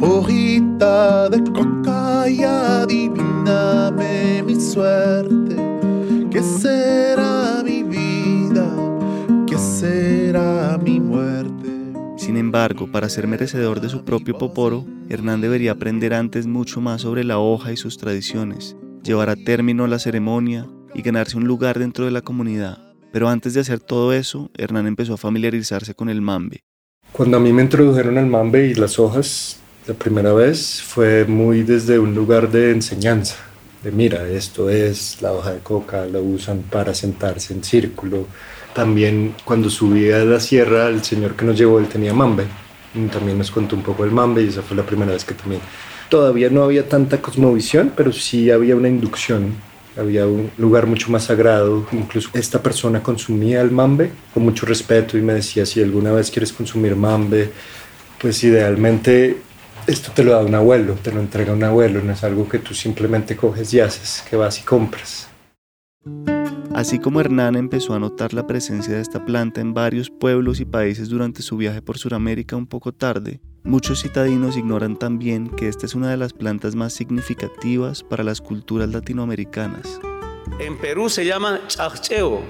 hojita 0.00 1.28
de 1.28 1.42
coca 1.52 2.28
y 2.28 2.42
adivíname 2.42 4.42
mi 4.42 4.60
suerte. 4.60 5.47
Sin 12.16 12.36
embargo, 12.36 12.90
para 12.90 13.08
ser 13.08 13.26
merecedor 13.26 13.80
de 13.80 13.88
su 13.88 14.04
propio 14.04 14.36
poporo, 14.36 14.84
Hernán 15.08 15.40
debería 15.40 15.72
aprender 15.72 16.14
antes 16.14 16.46
mucho 16.46 16.80
más 16.80 17.02
sobre 17.02 17.24
la 17.24 17.38
hoja 17.38 17.72
y 17.72 17.76
sus 17.76 17.96
tradiciones, 17.96 18.76
llevar 19.02 19.30
a 19.30 19.36
término 19.36 19.86
la 19.86 19.98
ceremonia 19.98 20.66
y 20.94 21.02
ganarse 21.02 21.36
un 21.36 21.46
lugar 21.46 21.78
dentro 21.78 22.04
de 22.04 22.10
la 22.10 22.22
comunidad. 22.22 22.78
Pero 23.12 23.28
antes 23.28 23.54
de 23.54 23.60
hacer 23.60 23.80
todo 23.80 24.12
eso, 24.12 24.50
Hernán 24.58 24.86
empezó 24.86 25.14
a 25.14 25.16
familiarizarse 25.16 25.94
con 25.94 26.08
el 26.08 26.20
mambe. 26.20 26.64
Cuando 27.12 27.38
a 27.38 27.40
mí 27.40 27.52
me 27.52 27.62
introdujeron 27.62 28.18
al 28.18 28.26
mambe 28.26 28.66
y 28.66 28.74
las 28.74 28.98
hojas, 28.98 29.60
la 29.86 29.94
primera 29.94 30.32
vez 30.34 30.82
fue 30.82 31.24
muy 31.24 31.62
desde 31.62 31.98
un 31.98 32.14
lugar 32.14 32.50
de 32.50 32.72
enseñanza, 32.72 33.36
de 33.82 33.92
mira, 33.92 34.28
esto 34.28 34.68
es 34.68 35.22
la 35.22 35.32
hoja 35.32 35.52
de 35.52 35.60
coca, 35.60 36.04
la 36.06 36.20
usan 36.20 36.62
para 36.62 36.94
sentarse 36.94 37.54
en 37.54 37.62
círculo. 37.62 38.26
También 38.78 39.34
cuando 39.44 39.68
subía 39.70 40.22
a 40.22 40.24
la 40.24 40.38
sierra, 40.38 40.86
el 40.86 41.02
señor 41.02 41.34
que 41.34 41.44
nos 41.44 41.58
llevó, 41.58 41.80
él 41.80 41.88
tenía 41.88 42.14
mambe. 42.14 42.44
También 43.10 43.36
nos 43.36 43.50
contó 43.50 43.74
un 43.74 43.82
poco 43.82 44.04
del 44.04 44.12
mambe 44.12 44.44
y 44.44 44.46
esa 44.46 44.62
fue 44.62 44.76
la 44.76 44.84
primera 44.84 45.10
vez 45.10 45.24
que 45.24 45.34
también... 45.34 45.60
Todavía 46.08 46.48
no 46.48 46.62
había 46.62 46.88
tanta 46.88 47.20
cosmovisión, 47.20 47.92
pero 47.96 48.12
sí 48.12 48.52
había 48.52 48.76
una 48.76 48.88
inducción 48.88 49.56
había 49.98 50.28
un 50.28 50.52
lugar 50.58 50.86
mucho 50.86 51.10
más 51.10 51.24
sagrado. 51.24 51.88
Incluso 51.90 52.30
esta 52.34 52.62
persona 52.62 53.02
consumía 53.02 53.62
el 53.62 53.72
mambe 53.72 54.12
con 54.32 54.44
mucho 54.44 54.64
respeto 54.64 55.18
y 55.18 55.22
me 55.22 55.34
decía, 55.34 55.66
si 55.66 55.82
alguna 55.82 56.12
vez 56.12 56.30
quieres 56.30 56.52
consumir 56.52 56.94
mambe, 56.94 57.50
pues 58.20 58.44
idealmente 58.44 59.38
esto 59.88 60.12
te 60.14 60.22
lo 60.22 60.34
da 60.34 60.44
un 60.44 60.54
abuelo, 60.54 60.94
te 61.02 61.10
lo 61.10 61.18
entrega 61.18 61.52
un 61.52 61.64
abuelo, 61.64 62.00
no 62.00 62.12
es 62.12 62.22
algo 62.22 62.48
que 62.48 62.60
tú 62.60 62.74
simplemente 62.74 63.36
coges 63.36 63.74
y 63.74 63.80
haces, 63.80 64.22
que 64.30 64.36
vas 64.36 64.60
y 64.60 64.62
compras. 64.62 65.26
Así 66.78 67.00
como 67.00 67.20
Hernán 67.20 67.56
empezó 67.56 67.94
a 67.94 67.98
notar 67.98 68.32
la 68.32 68.46
presencia 68.46 68.94
de 68.94 69.00
esta 69.00 69.24
planta 69.24 69.60
en 69.60 69.74
varios 69.74 70.10
pueblos 70.10 70.60
y 70.60 70.64
países 70.64 71.08
durante 71.08 71.42
su 71.42 71.56
viaje 71.56 71.82
por 71.82 71.98
Sudamérica 71.98 72.54
un 72.54 72.68
poco 72.68 72.92
tarde, 72.92 73.40
muchos 73.64 74.00
citadinos 74.00 74.56
ignoran 74.56 74.96
también 74.96 75.48
que 75.48 75.66
esta 75.66 75.86
es 75.86 75.96
una 75.96 76.08
de 76.08 76.16
las 76.16 76.32
plantas 76.32 76.76
más 76.76 76.92
significativas 76.92 78.04
para 78.04 78.22
las 78.22 78.40
culturas 78.40 78.90
latinoamericanas. 78.90 79.98
En 80.60 80.78
Perú 80.78 81.08
se 81.08 81.24
llama 81.24 81.62
chacheo, 81.66 82.42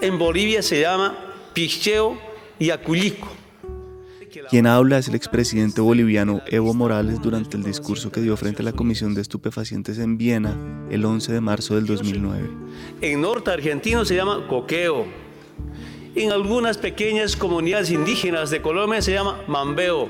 en 0.00 0.16
Bolivia 0.16 0.62
se 0.62 0.82
llama 0.82 1.18
picheo 1.54 2.16
y 2.60 2.70
aculico. 2.70 3.26
Quien 4.50 4.66
habla 4.66 4.98
es 4.98 5.08
el 5.08 5.14
expresidente 5.14 5.80
boliviano 5.80 6.40
Evo 6.46 6.74
Morales 6.74 7.20
durante 7.20 7.56
el 7.56 7.62
discurso 7.62 8.10
que 8.10 8.20
dio 8.20 8.36
frente 8.36 8.62
a 8.62 8.64
la 8.64 8.72
Comisión 8.72 9.14
de 9.14 9.20
Estupefacientes 9.20 9.98
en 9.98 10.18
Viena 10.18 10.56
el 10.90 11.04
11 11.04 11.32
de 11.32 11.40
marzo 11.40 11.74
del 11.74 11.86
2009. 11.86 12.50
En 13.00 13.20
norte 13.20 13.50
argentino 13.50 14.04
se 14.04 14.16
llama 14.16 14.46
coqueo. 14.48 15.06
En 16.14 16.32
algunas 16.32 16.78
pequeñas 16.78 17.36
comunidades 17.36 17.90
indígenas 17.90 18.50
de 18.50 18.62
Colombia 18.62 19.02
se 19.02 19.12
llama 19.12 19.40
mambeo. 19.46 20.08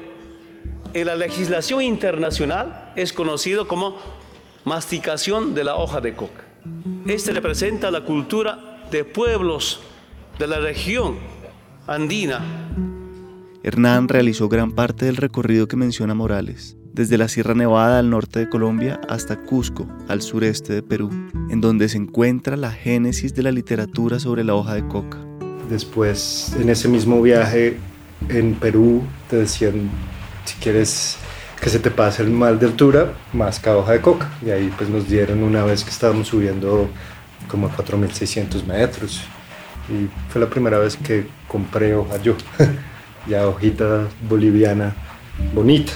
En 0.94 1.06
la 1.06 1.16
legislación 1.16 1.82
internacional 1.82 2.92
es 2.96 3.12
conocido 3.12 3.68
como 3.68 3.96
masticación 4.64 5.54
de 5.54 5.64
la 5.64 5.76
hoja 5.76 6.00
de 6.00 6.14
coca. 6.14 6.44
Este 7.06 7.32
representa 7.32 7.90
la 7.90 8.04
cultura 8.04 8.80
de 8.90 9.04
pueblos 9.04 9.80
de 10.38 10.46
la 10.46 10.60
región 10.60 11.16
andina 11.86 12.44
Hernán 13.68 14.08
realizó 14.08 14.48
gran 14.48 14.72
parte 14.72 15.04
del 15.04 15.16
recorrido 15.16 15.68
que 15.68 15.76
menciona 15.76 16.14
Morales, 16.14 16.78
desde 16.94 17.18
la 17.18 17.28
Sierra 17.28 17.52
Nevada 17.52 17.98
al 17.98 18.08
norte 18.08 18.38
de 18.38 18.48
Colombia 18.48 18.98
hasta 19.10 19.36
Cusco, 19.36 19.86
al 20.08 20.22
sureste 20.22 20.72
de 20.72 20.82
Perú, 20.82 21.10
en 21.50 21.60
donde 21.60 21.90
se 21.90 21.98
encuentra 21.98 22.56
la 22.56 22.72
génesis 22.72 23.34
de 23.34 23.42
la 23.42 23.52
literatura 23.52 24.20
sobre 24.20 24.42
la 24.42 24.54
hoja 24.54 24.72
de 24.72 24.88
coca. 24.88 25.18
Después, 25.68 26.56
en 26.58 26.70
ese 26.70 26.88
mismo 26.88 27.20
viaje 27.20 27.76
en 28.30 28.54
Perú, 28.54 29.02
te 29.28 29.36
decían, 29.36 29.90
si 30.46 30.54
quieres 30.54 31.18
que 31.60 31.68
se 31.68 31.78
te 31.78 31.90
pase 31.90 32.22
el 32.22 32.30
mal 32.30 32.58
de 32.58 32.64
altura, 32.64 33.12
masca 33.34 33.76
hoja 33.76 33.92
de 33.92 34.00
coca. 34.00 34.32
Y 34.40 34.48
ahí 34.48 34.72
pues 34.78 34.88
nos 34.88 35.06
dieron 35.10 35.42
una 35.42 35.62
vez 35.62 35.84
que 35.84 35.90
estábamos 35.90 36.28
subiendo 36.28 36.88
como 37.48 37.66
a 37.66 37.76
4.600 37.76 38.64
metros. 38.64 39.20
Y 39.90 40.08
fue 40.30 40.40
la 40.40 40.48
primera 40.48 40.78
vez 40.78 40.96
que 40.96 41.26
compré 41.46 41.94
hoja 41.94 42.16
yo. 42.22 42.34
ya 43.28 43.48
hojita 43.48 44.08
boliviana 44.28 44.94
bonita. 45.54 45.92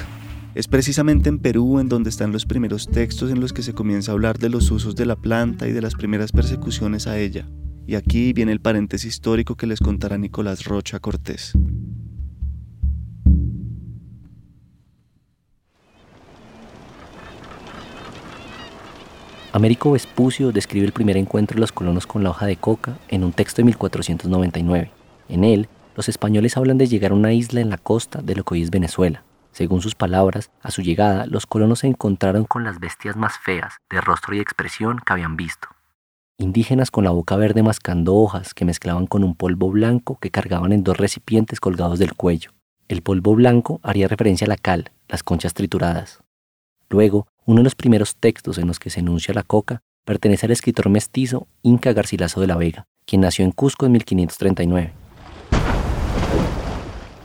Es 0.55 0.69
precisamente 0.69 1.31
en 1.31 1.39
Perú 1.39 1.79
en 1.79 1.89
donde 1.89 2.11
están 2.11 2.31
los 2.31 2.45
primeros 2.45 2.89
textos 2.89 3.31
en 3.31 3.41
los 3.41 3.53
que 3.53 3.63
se 3.63 3.73
comienza 3.73 4.13
a 4.13 4.15
hablar 4.15 4.39
de 4.39 4.51
los 4.51 4.71
usos 4.71 4.95
de 4.95 5.07
la 5.07 5.17
planta 5.17 5.67
y 5.67 5.73
de 5.73 5.81
las 5.81 5.95
primeras 5.95 6.31
persecuciones 6.31 7.07
a 7.07 7.19
ella. 7.19 7.49
Y 7.87 7.95
aquí 7.95 8.33
viene 8.33 8.53
el 8.53 8.61
paréntesis 8.61 9.09
histórico 9.09 9.57
que 9.57 9.67
les 9.67 9.81
contará 9.81 10.19
Nicolás 10.19 10.65
Rocha 10.65 11.01
Cortés. 11.01 11.55
Américo 19.55 19.93
Vespucio 19.93 20.51
describe 20.51 20.87
el 20.87 20.93
primer 20.93 21.17
encuentro 21.19 21.57
de 21.57 21.61
los 21.61 21.73
colonos 21.73 22.07
con 22.07 22.23
la 22.25 22.31
hoja 22.31 22.47
de 22.47 22.57
coca 22.57 22.99
en 23.09 23.23
un 23.23 23.33
texto 23.33 23.61
de 23.61 23.65
1499. 23.65 24.91
En 25.29 25.45
él, 25.45 25.69
los 25.95 26.09
españoles 26.09 26.57
hablan 26.57 26.79
de 26.79 26.87
llegar 26.87 27.13
a 27.13 27.15
una 27.15 27.33
isla 27.33 27.61
en 27.61 27.71
la 27.71 27.79
costa 27.79 28.23
de 28.23 28.35
lo 28.35 28.45
que 28.45 28.55
hoy 28.55 28.63
es 28.63 28.71
Venezuela. 28.71 29.25
Según 29.53 29.83
sus 29.83 29.95
palabras, 29.95 30.51
a 30.63 30.71
su 30.71 30.83
llegada 30.83 31.27
los 31.27 31.47
colonos 31.47 31.81
se 31.81 31.87
encontraron 31.87 32.45
con 32.45 32.65
las 32.65 32.81
bestias 32.81 33.17
más 33.17 33.39
feas 33.39 33.75
de 33.91 34.01
rostro 34.01 34.35
y 34.35 34.41
expresión 34.41 35.01
que 35.05 35.13
habían 35.13 35.37
visto. 35.37 35.69
Indígenas 36.39 36.91
con 36.91 37.05
la 37.05 37.11
boca 37.11 37.37
verde 37.37 37.63
mascando 37.63 38.17
hojas 38.17 38.55
que 38.55 38.65
mezclaban 38.65 39.07
con 39.07 39.23
un 39.23 39.35
polvo 39.35 39.71
blanco 39.71 40.19
que 40.19 40.31
cargaban 40.31 40.73
en 40.73 40.83
dos 40.83 40.97
recipientes 40.97 41.61
colgados 41.61 41.99
del 41.99 42.15
cuello. 42.15 42.51
El 42.89 43.03
polvo 43.03 43.35
blanco 43.35 43.79
haría 43.83 44.09
referencia 44.09 44.47
a 44.47 44.49
la 44.49 44.57
cal, 44.57 44.91
las 45.09 45.23
conchas 45.23 45.55
trituradas. 45.55 46.23
Luego, 46.89 47.27
uno 47.45 47.59
de 47.59 47.65
los 47.65 47.75
primeros 47.75 48.17
textos 48.17 48.59
en 48.59 48.67
los 48.67 48.79
que 48.79 48.91
se 48.91 49.01
enuncia 49.01 49.35
la 49.35 49.43
coca 49.43 49.83
pertenece 50.05 50.47
al 50.47 50.53
escritor 50.53 50.89
mestizo 50.89 51.47
Inca 51.63 51.93
Garcilaso 51.93 52.41
de 52.41 52.47
la 52.47 52.57
Vega, 52.57 52.87
quien 53.07 53.21
nació 53.21 53.45
en 53.45 53.53
Cusco 53.53 53.87
en 53.87 53.93
1539. 53.93 55.02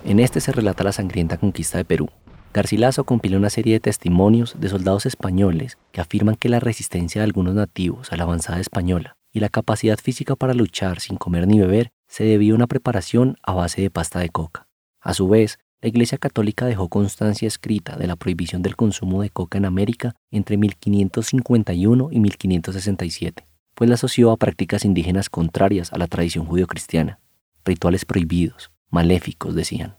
En 0.07 0.21
este 0.21 0.39
se 0.39 0.53
relata 0.53 0.85
la 0.85 0.93
sangrienta 0.93 1.37
conquista 1.37 1.77
de 1.77 1.83
Perú. 1.83 2.09
Garcilaso 2.53 3.03
compila 3.03 3.35
una 3.35 3.49
serie 3.49 3.73
de 3.73 3.81
testimonios 3.81 4.55
de 4.57 4.69
soldados 4.69 5.05
españoles 5.05 5.77
que 5.91 5.99
afirman 5.99 6.37
que 6.37 6.47
la 6.47 6.61
resistencia 6.61 7.19
de 7.19 7.25
algunos 7.25 7.55
nativos 7.55 8.13
a 8.13 8.15
la 8.15 8.23
avanzada 8.23 8.61
española 8.61 9.17
y 9.33 9.41
la 9.41 9.49
capacidad 9.49 9.99
física 9.99 10.37
para 10.37 10.53
luchar 10.53 11.01
sin 11.01 11.17
comer 11.17 11.45
ni 11.45 11.59
beber 11.59 11.91
se 12.07 12.23
debió 12.23 12.53
a 12.53 12.55
una 12.55 12.67
preparación 12.67 13.35
a 13.43 13.53
base 13.53 13.81
de 13.81 13.89
pasta 13.89 14.19
de 14.19 14.29
coca. 14.29 14.69
A 15.01 15.13
su 15.13 15.27
vez, 15.27 15.59
la 15.81 15.89
Iglesia 15.89 16.17
Católica 16.17 16.65
dejó 16.65 16.87
constancia 16.87 17.45
escrita 17.45 17.97
de 17.97 18.07
la 18.07 18.15
prohibición 18.15 18.61
del 18.61 18.77
consumo 18.77 19.21
de 19.21 19.29
coca 19.29 19.57
en 19.57 19.65
América 19.65 20.15
entre 20.31 20.55
1551 20.55 22.07
y 22.11 22.19
1567, 22.21 23.43
pues 23.75 23.89
la 23.89 23.95
asoció 23.95 24.31
a 24.31 24.37
prácticas 24.37 24.85
indígenas 24.85 25.29
contrarias 25.29 25.91
a 25.91 25.97
la 25.97 26.07
tradición 26.07 26.45
judio-cristiana, 26.45 27.19
rituales 27.65 28.05
prohibidos, 28.05 28.71
maléficos, 28.89 29.53
decían. 29.53 29.96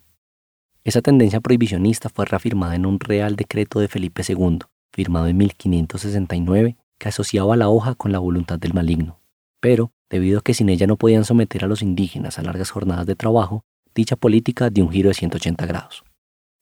Esa 0.85 1.03
tendencia 1.03 1.41
prohibicionista 1.41 2.09
fue 2.09 2.25
reafirmada 2.25 2.75
en 2.75 2.87
un 2.87 3.01
Real 3.01 3.37
Decreto 3.37 3.81
de 3.81 3.89
Felipe 3.89 4.23
II, 4.27 4.61
firmado 4.93 5.27
en 5.27 5.37
1569, 5.37 6.77
que 6.99 7.09
asociaba 7.09 7.57
la 7.57 7.69
hoja 7.69 7.95
con 7.95 8.13
la 8.13 8.19
voluntad 8.19 8.59
del 8.59 8.75
maligno. 8.75 9.21
Pero, 9.61 9.93
debido 10.09 10.39
a 10.39 10.43
que 10.43 10.55
sin 10.55 10.69
ella 10.69 10.87
no 10.87 10.97
podían 10.97 11.25
someter 11.25 11.65
a 11.65 11.69
los 11.69 11.83
indígenas 11.83 12.39
a 12.39 12.43
largas 12.43 12.71
jornadas 12.71 13.07
de 13.07 13.17
trabajo, 13.17 13.65
dicha 13.95 14.17
política 14.17 14.71
dio 14.71 14.85
un 14.85 14.93
giro 14.93 15.09
de 15.09 15.15
180 15.15 15.67
grados. 15.67 16.05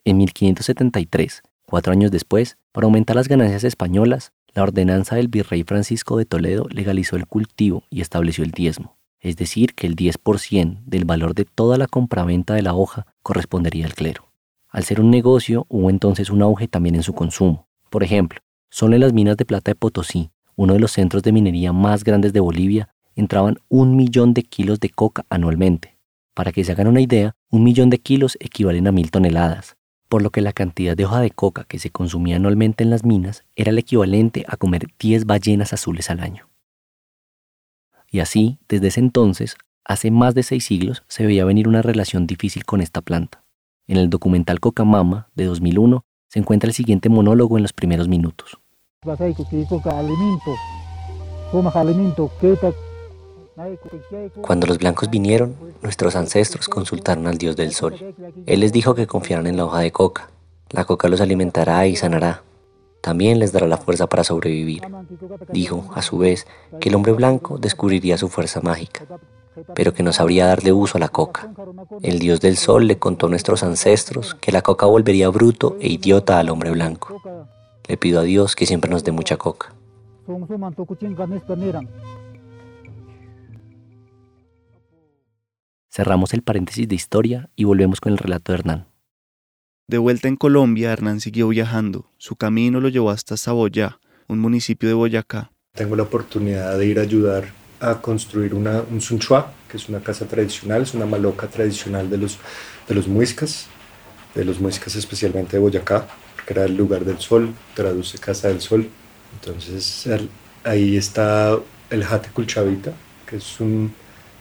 En 0.05 0.17
1573, 0.17 1.43
cuatro 1.67 1.93
años 1.93 2.11
después, 2.11 2.57
para 2.73 2.87
aumentar 2.87 3.17
las 3.17 3.29
ganancias 3.29 3.65
españolas, 3.65 4.33
la 4.55 4.63
ordenanza 4.63 5.17
del 5.17 5.29
virrey 5.29 5.63
Francisco 5.63 6.17
de 6.17 6.25
Toledo 6.25 6.67
legalizó 6.71 7.17
el 7.17 7.27
cultivo 7.27 7.85
y 7.91 8.01
estableció 8.01 8.45
el 8.45 8.53
diezmo 8.53 8.96
es 9.21 9.37
decir, 9.37 9.75
que 9.75 9.87
el 9.87 9.97
10% 9.97 10.81
del 10.85 11.05
valor 11.05 11.35
de 11.35 11.45
toda 11.45 11.79
la 11.79 11.87
compraventa 11.87 12.55
de 12.55 12.63
la 12.63 12.75
hoja 12.75 13.07
correspondería 13.23 13.87
al 13.87 13.95
clero. 13.95 14.31
Al 14.69 14.85
ser 14.85 15.01
un 15.01 15.11
negocio, 15.11 15.67
hubo 15.69 15.91
entonces 15.91 16.31
un 16.31 16.43
auge 16.43 16.69
también 16.69 16.95
en 16.97 17.03
su 17.03 17.15
consumo. 17.15 17.67
Por 17.91 18.03
ejemplo, 18.03 18.41
solo 18.71 18.95
en 18.95 19.01
las 19.01 19.13
minas 19.13 19.37
de 19.37 19.45
plata 19.45 19.71
de 19.71 19.75
Potosí, 19.75 20.31
uno 20.55 20.75
de 20.75 20.81
los 20.81 20.93
centros 20.93 21.23
de 21.23 21.33
minería 21.33 21.73
más 21.73 22.05
grandes 22.05 22.33
de 22.33 22.41
Bolivia, 22.41 22.89
entraban 23.15 23.59
un 23.69 23.97
millón 23.97 24.35
de 24.35 24.43
kilos 24.43 24.81
de 24.81 24.91
coca 24.91 25.25
anualmente. 25.31 25.97
Para 26.35 26.53
que 26.53 26.65
se 26.65 26.73
hagan 26.73 26.89
una 26.89 27.01
idea, 27.01 27.35
un 27.51 27.65
millón 27.65 27.89
de 27.89 27.99
kilos 27.99 28.37
equivalen 28.41 28.87
a 28.87 28.93
mil 28.93 29.11
toneladas, 29.11 29.77
por 30.09 30.23
lo 30.23 30.31
que 30.31 30.43
la 30.43 30.53
cantidad 30.53 30.97
de 30.97 31.07
hoja 31.07 31.21
de 31.21 31.31
coca 31.31 31.65
que 31.65 31.79
se 31.79 31.91
consumía 31.91 32.37
anualmente 32.37 32.85
en 32.85 32.91
las 32.91 33.05
minas 33.05 33.45
era 33.57 33.71
el 33.71 33.79
equivalente 33.79 34.45
a 34.47 34.57
comer 34.57 34.89
10 34.99 35.25
ballenas 35.25 35.73
azules 35.73 36.11
al 36.11 36.21
año. 36.21 36.49
Y 38.17 38.21
así, 38.21 38.59
desde 38.67 38.87
ese 38.87 39.01
entonces, 39.01 39.59
hace 39.85 40.11
más 40.11 40.35
de 40.35 40.43
seis 40.43 40.65
siglos, 40.65 41.05
se 41.07 41.27
veía 41.27 41.45
venir 41.45 41.69
una 41.69 41.83
relación 41.83 42.27
difícil 42.27 42.65
con 42.65 42.81
esta 42.81 43.03
planta. 43.03 43.45
En 43.87 43.99
el 43.99 44.09
documental 44.09 44.59
Cocamama 44.59 45.29
de 45.35 45.45
2001 45.45 46.03
se 46.27 46.33
se 46.33 46.39
encuentra 46.39 46.69
el 46.69 46.73
siguiente 46.73 47.11
monólogo 47.11 47.59
en 47.59 47.63
los 47.63 47.75
primeros 47.75 48.09
minutos. 48.09 48.59
Cuando 54.41 54.67
los 54.67 54.79
blancos 54.79 55.11
vinieron, 55.11 55.55
nuestros 55.83 56.17
ancestros 56.17 56.71
consultaron 56.71 57.27
al 57.27 57.37
Dios 57.37 57.55
del 57.55 57.73
Sol. 57.73 57.97
Él 58.47 58.61
les 58.61 58.73
dijo 58.73 58.95
que 58.95 59.07
confiaran 59.07 59.47
en 59.47 59.59
la 59.59 59.67
hoja 59.67 59.81
de 59.81 59.93
coca. 59.93 60.31
La 60.71 60.87
coca 60.87 61.09
los 61.09 61.21
alimentará 61.21 61.87
y 61.87 61.97
sanará. 61.97 62.43
También 63.07 63.39
les 63.39 63.53
dará 63.53 63.69
la 63.69 63.77
fuerza 63.77 64.09
para 64.09 64.25
sobrevivir. 64.25 64.83
Dijo, 65.53 65.89
a 65.95 66.03
su 66.03 66.19
vez, 66.19 66.45
que 66.81 66.89
el 66.89 66.97
hombre 66.97 67.13
blanco 67.13 67.57
descubriría 67.57 68.19
su 68.19 68.29
fuerza 68.29 68.61
mágica, 68.61 69.07
pero 69.77 69.95
que 69.95 70.03
no 70.03 70.13
sabría 70.13 70.47
darle 70.47 70.73
uso 70.73 70.99
a 70.99 71.01
la 71.01 71.07
coca. 71.07 71.49
El 72.03 72.19
Dios 72.19 72.41
del 72.41 72.57
Sol 72.57 72.89
le 72.89 72.99
contó 72.99 73.27
a 73.27 73.31
nuestros 73.31 73.63
ancestros 73.63 74.35
que 74.35 74.51
la 74.51 74.63
coca 74.63 74.87
volvería 74.87 75.29
bruto 75.29 75.77
e 75.81 75.87
idiota 75.89 76.41
al 76.41 76.51
hombre 76.51 76.73
blanco. 76.73 77.23
Le 77.87 77.97
pido 77.97 78.19
a 78.19 78.25
Dios 78.25 78.57
que 78.57 78.67
siempre 78.67 78.91
nos 78.91 79.05
dé 79.05 79.13
mucha 79.13 79.37
coca. 79.37 79.73
Cerramos 85.91 86.35
el 86.35 86.43
paréntesis 86.43 86.89
de 86.89 86.97
historia 86.97 87.51
y 87.55 87.63
volvemos 87.63 88.01
con 88.01 88.11
el 88.11 88.19
relato 88.19 88.51
de 88.51 88.59
Hernán. 88.59 88.96
De 89.89 89.99
vuelta 89.99 90.27
en 90.27 90.35
Colombia, 90.35 90.93
Hernán 90.93 91.21
siguió 91.21 91.47
viajando. 91.47 92.11
Su 92.19 92.35
camino 92.35 92.81
lo 92.81 92.89
llevó 92.89 93.11
hasta 93.11 93.37
Saboyá, 93.37 94.01
un 94.27 94.41
municipio 94.41 94.89
de 94.89 94.97
Boyacá. 94.97 95.53
Tengo 95.77 95.95
la 95.95 96.03
oportunidad 96.03 96.77
de 96.77 96.87
ir 96.87 96.99
a 96.99 97.03
ayudar 97.03 97.53
a 97.79 98.01
construir 98.01 98.53
una, 98.55 98.83
un 98.91 99.01
sunchua, 99.01 99.53
que 99.71 99.77
es 99.77 99.89
una 99.89 100.01
casa 100.01 100.27
tradicional, 100.27 100.83
es 100.83 100.95
una 100.95 101.07
maloca 101.07 101.47
tradicional 101.47 102.11
de 102.11 102.19
los, 102.19 102.39
de 102.89 102.97
los 102.97 103.07
muiscas, 103.07 103.69
de 104.35 104.45
los 104.45 104.59
muiscas 104.59 104.97
especialmente 104.97 105.53
de 105.53 105.61
Boyacá, 105.61 106.09
que 106.45 106.53
era 106.53 106.65
el 106.65 106.77
lugar 106.77 107.05
del 107.05 107.21
sol, 107.21 107.55
traduce 107.75 108.19
casa 108.19 108.49
del 108.49 108.61
sol. 108.61 108.89
Entonces 109.35 110.09
ahí 110.65 110.97
está 110.97 111.57
el 111.91 112.03
Jate 112.03 112.31
Kulchavita, 112.31 112.93
que 113.25 113.37
es 113.37 113.61
un 113.61 113.93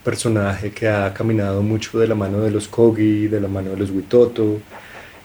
personaje 0.02 0.72
que 0.72 0.88
ha 0.88 1.14
caminado 1.14 1.62
mucho 1.62 2.00
de 2.00 2.08
la 2.08 2.16
mano 2.16 2.40
de 2.40 2.50
los 2.50 2.66
Kogi, 2.66 3.28
de 3.28 3.40
la 3.40 3.46
mano 3.46 3.70
de 3.70 3.76
los 3.76 3.92
Witoto, 3.92 4.60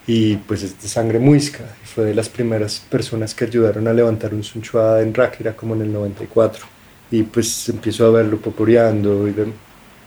y 0.07 0.37
pues 0.37 0.63
es 0.63 0.81
de 0.81 0.87
sangre 0.87 1.19
muisca. 1.19 1.65
Fue 1.83 2.05
de 2.05 2.13
las 2.13 2.29
primeras 2.29 2.79
personas 2.89 3.35
que 3.35 3.45
ayudaron 3.45 3.87
a 3.87 3.93
levantar 3.93 4.33
un 4.33 4.43
Sunchua 4.43 5.01
en 5.01 5.13
Ráquira 5.13 5.55
como 5.55 5.75
en 5.75 5.81
el 5.81 5.93
94. 5.93 6.65
Y 7.11 7.23
pues 7.23 7.69
empiezo 7.69 8.05
a 8.05 8.11
verlo 8.11 8.37
poporeando 8.37 9.27
y, 9.27 9.35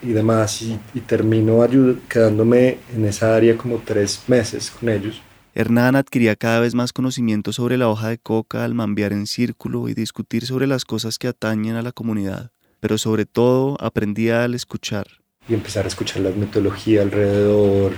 y 0.03 0.13
demás, 0.13 0.63
y, 0.63 0.79
y 0.95 1.01
termino 1.01 1.67
quedándome 2.09 2.79
en 2.95 3.05
esa 3.05 3.37
área 3.37 3.57
como 3.57 3.79
tres 3.85 4.23
meses 4.27 4.71
con 4.71 4.89
ellos. 4.89 5.21
Hernán 5.55 5.95
adquiría 5.95 6.35
cada 6.35 6.61
vez 6.61 6.75
más 6.75 6.93
conocimiento 6.93 7.53
sobre 7.53 7.77
la 7.77 7.89
hoja 7.89 8.09
de 8.09 8.19
coca 8.19 8.65
al 8.65 8.75
mambear 8.75 9.13
en 9.13 9.27
círculo 9.27 9.89
y 9.89 9.95
discutir 9.95 10.47
sobre 10.47 10.67
las 10.67 10.85
cosas 10.85 11.19
que 11.19 11.29
atañen 11.29 11.77
a 11.77 11.83
la 11.83 11.93
comunidad 11.93 12.51
pero 12.85 12.99
sobre 12.99 13.25
todo 13.25 13.79
aprendía 13.81 14.45
al 14.45 14.55
escuchar. 14.55 15.07
Y 15.49 15.55
empezar 15.55 15.87
a 15.87 15.89
escuchar 15.89 16.21
la 16.21 16.29
mitología 16.33 17.01
alrededor, 17.01 17.93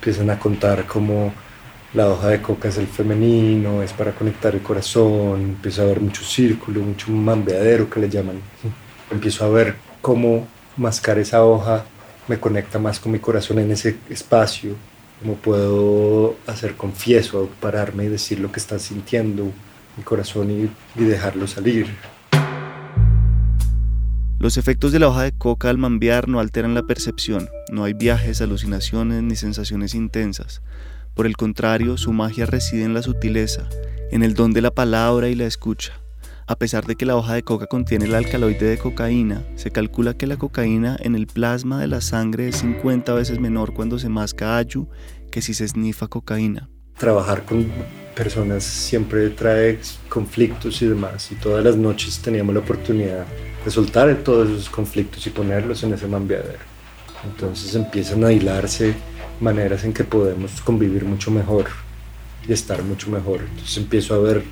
empiezan 0.00 0.30
a 0.30 0.38
contar 0.38 0.86
cómo 0.86 1.30
la 1.92 2.08
hoja 2.08 2.28
de 2.28 2.40
coca 2.40 2.68
es 2.68 2.78
el 2.78 2.86
femenino, 2.86 3.82
es 3.82 3.92
para 3.92 4.12
conectar 4.12 4.54
el 4.54 4.62
corazón, 4.62 5.42
empiezo 5.42 5.82
a 5.82 5.84
ver 5.84 6.00
mucho 6.00 6.22
círculo, 6.22 6.80
mucho 6.80 7.10
mambeadero 7.10 7.90
que 7.90 8.00
le 8.00 8.08
llaman. 8.08 8.40
Empiezo 9.10 9.44
a 9.44 9.50
ver 9.50 9.76
cómo 10.00 10.48
mascar 10.78 11.18
esa 11.18 11.44
hoja 11.44 11.84
me 12.28 12.40
conecta 12.40 12.78
más 12.78 12.98
con 12.98 13.12
mi 13.12 13.18
corazón 13.18 13.58
en 13.58 13.72
ese 13.72 13.98
espacio, 14.08 14.74
cómo 15.20 15.34
puedo 15.34 16.36
hacer 16.46 16.76
confieso, 16.76 17.50
pararme 17.60 18.04
y 18.04 18.08
decir 18.08 18.40
lo 18.40 18.50
que 18.50 18.60
está 18.60 18.78
sintiendo 18.78 19.52
mi 19.98 20.02
corazón 20.02 20.50
y, 20.50 20.70
y 20.98 21.04
dejarlo 21.04 21.46
salir. 21.46 21.88
Los 24.40 24.56
efectos 24.56 24.90
de 24.90 24.98
la 24.98 25.08
hoja 25.08 25.24
de 25.24 25.32
coca 25.32 25.68
al 25.68 25.76
mambear 25.76 26.26
no 26.26 26.40
alteran 26.40 26.72
la 26.72 26.84
percepción, 26.84 27.50
no 27.70 27.84
hay 27.84 27.92
viajes, 27.92 28.40
alucinaciones 28.40 29.22
ni 29.22 29.36
sensaciones 29.36 29.94
intensas. 29.94 30.62
Por 31.12 31.26
el 31.26 31.36
contrario, 31.36 31.98
su 31.98 32.14
magia 32.14 32.46
reside 32.46 32.84
en 32.84 32.94
la 32.94 33.02
sutileza, 33.02 33.68
en 34.10 34.22
el 34.22 34.32
don 34.32 34.54
de 34.54 34.62
la 34.62 34.70
palabra 34.70 35.28
y 35.28 35.34
la 35.34 35.44
escucha. 35.44 35.92
A 36.46 36.56
pesar 36.56 36.86
de 36.86 36.96
que 36.96 37.04
la 37.04 37.16
hoja 37.16 37.34
de 37.34 37.42
coca 37.42 37.66
contiene 37.66 38.06
el 38.06 38.14
alcaloide 38.14 38.64
de 38.64 38.78
cocaína, 38.78 39.44
se 39.56 39.70
calcula 39.70 40.14
que 40.14 40.26
la 40.26 40.38
cocaína 40.38 40.96
en 41.00 41.16
el 41.16 41.26
plasma 41.26 41.78
de 41.78 41.88
la 41.88 42.00
sangre 42.00 42.48
es 42.48 42.56
50 42.60 43.12
veces 43.12 43.40
menor 43.40 43.74
cuando 43.74 43.98
se 43.98 44.08
masca 44.08 44.56
ayu 44.56 44.88
que 45.30 45.42
si 45.42 45.52
se 45.52 45.68
snifa 45.68 46.08
cocaína. 46.08 46.70
Trabajar 46.96 47.44
con 47.44 47.66
personas 48.14 48.64
siempre 48.64 49.30
trae 49.30 49.78
conflictos 50.08 50.82
y 50.82 50.86
demás, 50.86 51.30
y 51.32 51.36
todas 51.36 51.64
las 51.64 51.76
noches 51.76 52.18
teníamos 52.18 52.54
la 52.54 52.60
oportunidad 52.60 53.26
de 53.64 53.70
soltar 53.70 54.14
todos 54.24 54.48
esos 54.48 54.70
conflictos 54.70 55.26
y 55.26 55.30
ponerlos 55.30 55.82
en 55.82 55.94
ese 55.94 56.06
mambeadero. 56.06 56.58
Entonces 57.24 57.74
empiezan 57.74 58.24
a 58.24 58.32
hilarse 58.32 58.94
maneras 59.40 59.84
en 59.84 59.92
que 59.92 60.04
podemos 60.04 60.60
convivir 60.60 61.04
mucho 61.04 61.30
mejor 61.30 61.66
y 62.48 62.52
estar 62.52 62.82
mucho 62.82 63.10
mejor. 63.10 63.40
Entonces 63.40 63.76
empiezo 63.76 64.14
a 64.14 64.18
ver 64.18 64.42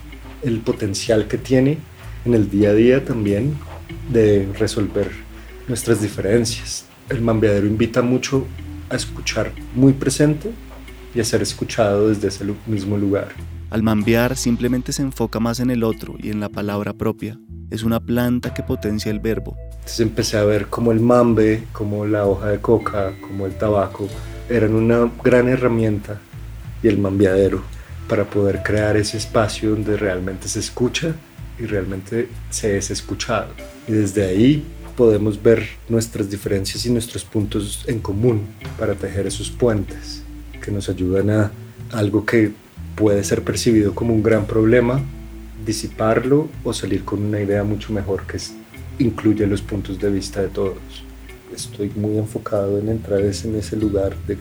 el 0.42 0.60
potencial 0.60 1.26
que 1.26 1.38
tiene 1.38 1.78
en 2.24 2.34
el 2.34 2.50
día 2.50 2.70
a 2.70 2.74
día 2.74 3.04
también 3.04 3.56
de 4.10 4.48
resolver 4.58 5.10
nuestras 5.66 6.00
diferencias. 6.02 6.84
El 7.08 7.22
mambeadero 7.22 7.66
invita 7.66 8.02
mucho 8.02 8.46
a 8.90 8.96
escuchar 8.96 9.52
muy 9.74 9.92
presente 9.92 10.50
y 11.18 11.20
a 11.20 11.24
ser 11.24 11.42
escuchado 11.42 12.10
desde 12.10 12.28
ese 12.28 12.44
mismo 12.68 12.96
lugar. 12.96 13.30
Al 13.70 13.82
mambear 13.82 14.36
simplemente 14.36 14.92
se 14.92 15.02
enfoca 15.02 15.40
más 15.40 15.58
en 15.58 15.72
el 15.72 15.82
otro 15.82 16.14
y 16.16 16.30
en 16.30 16.38
la 16.38 16.48
palabra 16.48 16.92
propia 16.94 17.36
es 17.70 17.82
una 17.82 17.98
planta 17.98 18.54
que 18.54 18.62
potencia 18.62 19.10
el 19.10 19.18
verbo. 19.18 19.56
Entonces 19.72 19.98
empecé 19.98 20.36
a 20.36 20.44
ver 20.44 20.68
cómo 20.68 20.92
el 20.92 21.00
mambe, 21.00 21.64
como 21.72 22.06
la 22.06 22.24
hoja 22.24 22.50
de 22.50 22.60
coca, 22.60 23.14
como 23.20 23.46
el 23.46 23.54
tabaco 23.58 24.06
eran 24.48 24.74
una 24.74 25.10
gran 25.24 25.48
herramienta 25.48 26.20
y 26.84 26.86
el 26.86 26.98
mambeadero 26.98 27.64
para 28.08 28.22
poder 28.22 28.62
crear 28.62 28.96
ese 28.96 29.16
espacio 29.16 29.70
donde 29.70 29.96
realmente 29.96 30.46
se 30.46 30.60
escucha 30.60 31.16
y 31.58 31.64
realmente 31.64 32.28
se 32.48 32.78
es 32.78 32.92
escuchado. 32.92 33.48
Y 33.88 33.92
desde 33.92 34.24
ahí 34.24 34.64
podemos 34.96 35.42
ver 35.42 35.66
nuestras 35.88 36.30
diferencias 36.30 36.86
y 36.86 36.92
nuestros 36.92 37.24
puntos 37.24 37.84
en 37.88 37.98
común 37.98 38.46
para 38.78 38.94
tejer 38.94 39.26
esos 39.26 39.50
puentes 39.50 40.17
que 40.68 40.74
nos 40.74 40.90
ayudan 40.90 41.30
a 41.30 41.50
algo 41.92 42.26
que 42.26 42.52
puede 42.94 43.24
ser 43.24 43.42
percibido 43.42 43.94
como 43.94 44.12
un 44.12 44.22
gran 44.22 44.44
problema, 44.46 45.00
disiparlo 45.64 46.46
o 46.62 46.74
salir 46.74 47.06
con 47.06 47.22
una 47.22 47.40
idea 47.40 47.64
mucho 47.64 47.90
mejor 47.90 48.26
que 48.26 48.36
incluye 48.98 49.46
los 49.46 49.62
puntos 49.62 49.98
de 49.98 50.10
vista 50.10 50.42
de 50.42 50.48
todos. 50.48 50.76
Estoy 51.54 51.90
muy 51.96 52.18
enfocado 52.18 52.78
en 52.78 52.90
entrar 52.90 53.20
en 53.20 53.54
ese 53.54 53.76
lugar 53.76 54.14
de, 54.26 54.36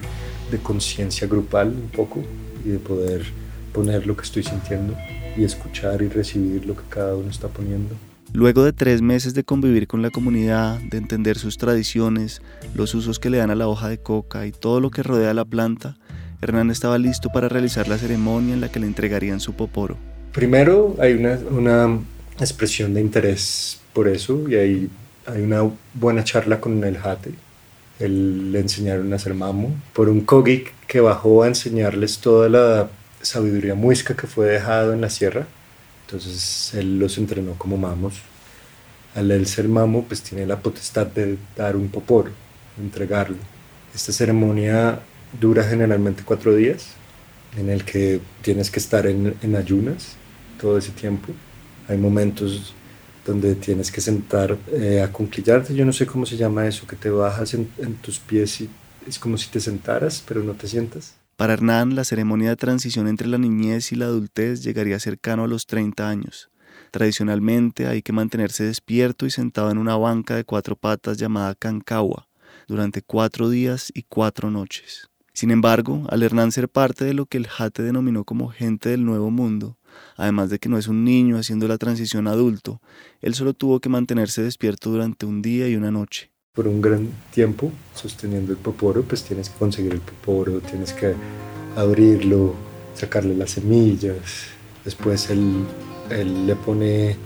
conciencia 0.62 1.26
grupal 1.26 1.68
un 1.68 1.88
poco 1.88 2.22
y 2.62 2.68
de 2.68 2.78
poder 2.78 3.24
poner 3.72 4.06
lo 4.06 4.14
que 4.14 4.24
estoy 4.24 4.42
sintiendo 4.42 4.94
y 5.34 5.44
escuchar 5.44 6.02
y 6.02 6.08
recibir 6.08 6.66
lo 6.66 6.76
que 6.76 6.82
cada 6.90 7.16
uno 7.16 7.30
está 7.30 7.48
poniendo. 7.48 7.94
Luego 8.34 8.64
de 8.64 8.74
tres 8.74 9.00
meses 9.00 9.32
de 9.32 9.44
convivir 9.44 9.86
con 9.86 10.02
la 10.02 10.10
comunidad, 10.10 10.78
de 10.90 10.98
entender 10.98 11.38
sus 11.38 11.56
tradiciones, 11.56 12.42
los 12.74 12.94
usos 12.94 13.18
que 13.18 13.30
le 13.30 13.38
dan 13.38 13.50
a 13.50 13.54
la 13.54 13.66
hoja 13.66 13.88
de 13.88 13.96
coca 13.96 14.46
y 14.46 14.52
todo 14.52 14.80
lo 14.80 14.90
que 14.90 15.02
rodea 15.02 15.32
la 15.32 15.46
planta, 15.46 15.96
Hernán 16.40 16.70
estaba 16.70 16.98
listo 16.98 17.30
para 17.30 17.48
realizar 17.48 17.88
la 17.88 17.98
ceremonia 17.98 18.54
en 18.54 18.60
la 18.60 18.70
que 18.70 18.78
le 18.78 18.86
entregarían 18.86 19.40
su 19.40 19.54
poporo. 19.54 19.96
Primero 20.32 20.94
hay 21.00 21.14
una, 21.14 21.38
una 21.50 21.98
expresión 22.38 22.94
de 22.94 23.00
interés 23.00 23.80
por 23.92 24.06
eso 24.06 24.48
y 24.48 24.54
hay, 24.54 24.90
hay 25.26 25.42
una 25.42 25.68
buena 25.94 26.22
charla 26.22 26.60
con 26.60 26.84
el 26.84 26.96
Jate. 26.96 27.32
Él 27.98 28.52
le 28.52 28.60
enseñaron 28.60 29.12
a 29.12 29.16
hacer 29.16 29.34
mamo 29.34 29.74
por 29.92 30.08
un 30.08 30.20
Kogi 30.20 30.64
que 30.86 31.00
bajó 31.00 31.42
a 31.42 31.48
enseñarles 31.48 32.18
toda 32.18 32.48
la 32.48 32.88
sabiduría 33.20 33.74
muisca 33.74 34.14
que 34.14 34.28
fue 34.28 34.46
dejado 34.46 34.92
en 34.92 35.00
la 35.00 35.10
sierra. 35.10 35.46
Entonces 36.06 36.72
él 36.74 37.00
los 37.00 37.18
entrenó 37.18 37.54
como 37.54 37.76
mamos. 37.76 38.14
Al 39.16 39.32
él 39.32 39.46
ser 39.48 39.66
mamo, 39.66 40.04
pues 40.04 40.22
tiene 40.22 40.46
la 40.46 40.60
potestad 40.60 41.08
de 41.08 41.36
dar 41.56 41.74
un 41.74 41.88
poporo, 41.88 42.30
entregarlo. 42.78 43.36
Esta 43.92 44.12
ceremonia 44.12 45.00
dura 45.40 45.64
generalmente 45.64 46.22
cuatro 46.24 46.54
días, 46.54 46.88
en 47.56 47.70
el 47.70 47.84
que 47.84 48.20
tienes 48.42 48.70
que 48.70 48.78
estar 48.78 49.06
en, 49.06 49.56
ayunas 49.56 50.16
todo 50.60 50.78
ese 50.78 50.92
tiempo. 50.92 51.32
Hay 51.88 51.98
momentos 51.98 52.74
donde 53.24 53.54
tienes 53.54 53.90
que 53.90 54.00
sentar 54.00 54.56
eh, 54.72 55.02
a 55.02 55.12
conclillarte, 55.12 55.74
yo 55.74 55.84
no 55.84 55.92
sé 55.92 56.06
cómo 56.06 56.24
se 56.24 56.36
llama 56.36 56.66
eso, 56.66 56.86
que 56.86 56.96
te 56.96 57.10
bajas 57.10 57.54
en, 57.54 57.68
en, 57.78 57.94
tus 57.94 58.18
pies 58.18 58.62
y 58.62 58.70
es 59.06 59.18
como 59.18 59.36
si 59.36 59.48
te 59.50 59.60
sentaras, 59.60 60.22
pero 60.26 60.42
no 60.42 60.54
te 60.54 60.66
sientas. 60.66 61.14
Para 61.36 61.52
Hernán, 61.52 61.94
la 61.94 62.04
ceremonia 62.04 62.50
de 62.50 62.56
transición 62.56 63.06
entre 63.06 63.28
la 63.28 63.38
niñez 63.38 63.92
y 63.92 63.96
la 63.96 64.06
adultez 64.06 64.62
llegaría 64.62 64.98
cercano 64.98 65.44
a 65.44 65.48
los 65.48 65.66
30 65.66 66.08
años. 66.08 66.50
Tradicionalmente 66.90 67.86
hay 67.86 68.02
que 68.02 68.12
mantenerse 68.12 68.64
despierto 68.64 69.26
y 69.26 69.30
sentado 69.30 69.70
en 69.70 69.78
una 69.78 69.96
banca 69.96 70.34
de 70.34 70.44
cuatro 70.44 70.74
patas 70.74 71.18
llamada 71.18 71.54
cancagua 71.54 72.28
durante 72.66 73.02
cuatro 73.02 73.50
días 73.50 73.92
y 73.94 74.02
cuatro 74.02 74.50
noches. 74.50 75.08
Sin 75.38 75.52
embargo, 75.52 76.02
al 76.08 76.24
Hernán 76.24 76.50
ser 76.50 76.68
parte 76.68 77.04
de 77.04 77.14
lo 77.14 77.26
que 77.26 77.38
el 77.38 77.46
Jate 77.46 77.84
denominó 77.84 78.24
como 78.24 78.48
gente 78.48 78.88
del 78.88 79.04
nuevo 79.04 79.30
mundo, 79.30 79.78
además 80.16 80.50
de 80.50 80.58
que 80.58 80.68
no 80.68 80.78
es 80.78 80.88
un 80.88 81.04
niño 81.04 81.38
haciendo 81.38 81.68
la 81.68 81.78
transición 81.78 82.26
adulto, 82.26 82.80
él 83.20 83.36
solo 83.36 83.54
tuvo 83.54 83.78
que 83.78 83.88
mantenerse 83.88 84.42
despierto 84.42 84.90
durante 84.90 85.26
un 85.26 85.40
día 85.40 85.68
y 85.68 85.76
una 85.76 85.92
noche. 85.92 86.32
Por 86.54 86.66
un 86.66 86.82
gran 86.82 87.08
tiempo 87.32 87.70
sosteniendo 87.94 88.50
el 88.50 88.58
poporo, 88.58 89.04
pues 89.04 89.22
tienes 89.22 89.48
que 89.48 89.56
conseguir 89.56 89.92
el 89.92 90.00
poporo, 90.00 90.58
tienes 90.58 90.92
que 90.92 91.14
abrirlo, 91.76 92.56
sacarle 92.96 93.36
las 93.36 93.52
semillas, 93.52 94.46
después 94.84 95.30
él, 95.30 95.64
él 96.10 96.48
le 96.48 96.56
pone 96.56 97.16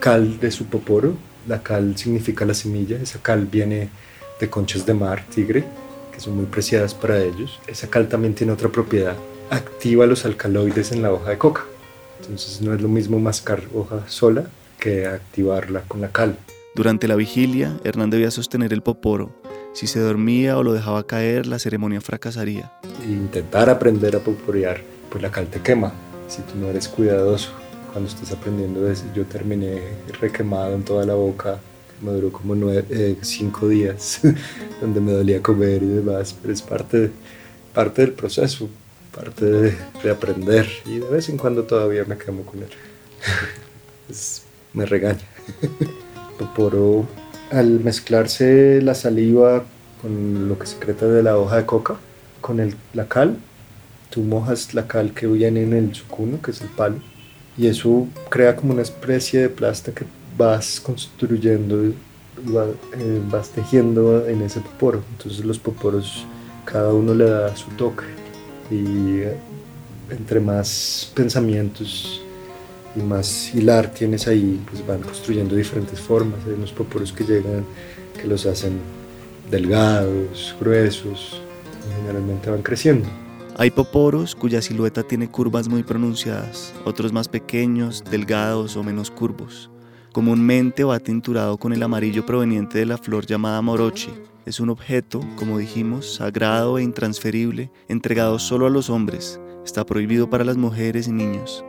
cal 0.00 0.38
de 0.38 0.50
su 0.50 0.66
poporo, 0.66 1.16
la 1.48 1.62
cal 1.62 1.96
significa 1.96 2.44
la 2.44 2.52
semilla, 2.52 3.00
esa 3.00 3.22
cal 3.22 3.46
viene 3.46 3.88
de 4.38 4.50
conchas 4.50 4.84
de 4.84 4.92
mar, 4.92 5.24
tigre, 5.34 5.64
que 6.14 6.20
son 6.20 6.36
muy 6.36 6.46
preciadas 6.46 6.94
para 6.94 7.20
ellos. 7.20 7.58
Esa 7.66 7.88
cal 7.88 8.08
también 8.08 8.34
tiene 8.34 8.52
otra 8.52 8.68
propiedad, 8.68 9.16
activa 9.50 10.06
los 10.06 10.24
alcaloides 10.24 10.92
en 10.92 11.02
la 11.02 11.12
hoja 11.12 11.30
de 11.30 11.38
coca. 11.38 11.64
Entonces 12.20 12.62
no 12.62 12.72
es 12.72 12.80
lo 12.80 12.88
mismo 12.88 13.18
mascar 13.18 13.64
hoja 13.74 14.08
sola 14.08 14.44
que 14.78 15.06
activarla 15.06 15.82
con 15.82 16.00
la 16.00 16.12
cal. 16.12 16.38
Durante 16.74 17.08
la 17.08 17.16
vigilia, 17.16 17.76
Hernán 17.84 18.10
debía 18.10 18.30
sostener 18.30 18.72
el 18.72 18.82
poporo. 18.82 19.30
Si 19.72 19.88
se 19.88 19.98
dormía 19.98 20.56
o 20.56 20.62
lo 20.62 20.72
dejaba 20.72 21.06
caer, 21.06 21.46
la 21.46 21.58
ceremonia 21.58 22.00
fracasaría. 22.00 22.72
Intentar 23.04 23.68
aprender 23.68 24.14
a 24.14 24.20
poporear, 24.20 24.82
pues 25.10 25.20
la 25.20 25.30
cal 25.30 25.48
te 25.48 25.60
quema 25.60 25.92
si 26.28 26.42
tú 26.42 26.56
no 26.56 26.68
eres 26.68 26.88
cuidadoso. 26.88 27.50
Cuando 27.92 28.08
estás 28.08 28.32
aprendiendo 28.32 28.80
yo 29.14 29.24
terminé 29.24 29.80
requemado 30.20 30.74
en 30.74 30.84
toda 30.84 31.04
la 31.06 31.14
boca, 31.14 31.58
me 32.04 32.12
duró 32.12 32.30
como 32.30 32.54
nueve, 32.54 32.84
eh, 32.90 33.16
cinco 33.22 33.68
días, 33.68 34.20
donde 34.80 35.00
me 35.00 35.12
dolía 35.12 35.42
comer 35.42 35.82
y 35.82 35.86
demás, 35.86 36.36
pero 36.40 36.52
es 36.52 36.62
parte, 36.62 37.10
parte 37.72 38.02
del 38.02 38.12
proceso, 38.12 38.68
parte 39.14 39.44
de, 39.44 40.10
aprender 40.10 40.68
y 40.86 40.98
de 40.98 41.08
vez 41.08 41.28
en 41.28 41.38
cuando 41.38 41.64
todavía 41.64 42.04
me 42.04 42.18
quemo 42.18 42.44
con 42.44 42.60
él. 42.60 42.68
me 44.74 44.86
regaña. 44.86 45.20
Poporo, 46.38 47.06
al 47.50 47.80
mezclarse 47.80 48.80
la 48.82 48.94
saliva 48.94 49.64
con 50.02 50.48
lo 50.48 50.58
que 50.58 50.66
secreta 50.66 51.06
de 51.06 51.22
la 51.22 51.38
hoja 51.38 51.56
de 51.56 51.66
coca, 51.66 51.96
con 52.40 52.60
el, 52.60 52.74
la 52.92 53.08
cal, 53.08 53.38
tú 54.10 54.20
mojas 54.20 54.74
la 54.74 54.86
cal 54.86 55.14
que 55.14 55.26
viene 55.26 55.62
en 55.62 55.72
el 55.72 55.94
sucuno, 55.94 56.42
que 56.42 56.50
es 56.50 56.60
el 56.60 56.68
palo, 56.68 56.96
y 57.56 57.68
eso 57.68 58.08
crea 58.28 58.56
como 58.56 58.72
una 58.72 58.82
especie 58.82 59.40
de 59.40 59.48
plasta 59.48 59.92
que 59.92 60.04
vas 60.36 60.80
construyendo, 60.80 61.84
eh, 61.84 61.94
vas 63.30 63.50
tejiendo 63.50 64.26
en 64.26 64.42
ese 64.42 64.60
poporo. 64.60 65.02
Entonces 65.12 65.44
los 65.44 65.58
poporos, 65.58 66.24
cada 66.64 66.92
uno 66.92 67.14
le 67.14 67.24
da 67.24 67.56
su 67.56 67.70
toque 67.70 68.04
y 68.70 69.22
entre 70.10 70.40
más 70.40 71.10
pensamientos 71.14 72.22
y 72.96 73.00
más 73.00 73.54
hilar 73.54 73.92
tienes 73.92 74.26
ahí, 74.28 74.60
pues 74.70 74.86
van 74.86 75.02
construyendo 75.02 75.56
diferentes 75.56 76.00
formas. 76.00 76.40
Hay 76.46 76.52
unos 76.52 76.72
poporos 76.72 77.12
que 77.12 77.24
llegan, 77.24 77.64
que 78.20 78.26
los 78.26 78.46
hacen 78.46 78.78
delgados, 79.50 80.54
gruesos, 80.60 81.40
y 81.88 82.00
generalmente 82.00 82.50
van 82.50 82.62
creciendo. 82.62 83.08
Hay 83.56 83.70
poporos 83.70 84.34
cuya 84.34 84.60
silueta 84.60 85.02
tiene 85.02 85.30
curvas 85.30 85.68
muy 85.68 85.82
pronunciadas, 85.82 86.74
otros 86.84 87.12
más 87.12 87.28
pequeños, 87.28 88.02
delgados 88.10 88.76
o 88.76 88.82
menos 88.82 89.10
curvos. 89.10 89.70
Comúnmente 90.14 90.84
va 90.84 91.00
tinturado 91.00 91.58
con 91.58 91.72
el 91.72 91.82
amarillo 91.82 92.24
proveniente 92.24 92.78
de 92.78 92.86
la 92.86 92.98
flor 92.98 93.26
llamada 93.26 93.60
morochi. 93.62 94.12
Es 94.46 94.60
un 94.60 94.70
objeto, 94.70 95.18
como 95.34 95.58
dijimos, 95.58 96.14
sagrado 96.14 96.78
e 96.78 96.84
intransferible, 96.84 97.72
entregado 97.88 98.38
solo 98.38 98.66
a 98.66 98.70
los 98.70 98.90
hombres. 98.90 99.40
Está 99.64 99.84
prohibido 99.84 100.30
para 100.30 100.44
las 100.44 100.56
mujeres 100.56 101.08
y 101.08 101.10
niños. 101.10 101.64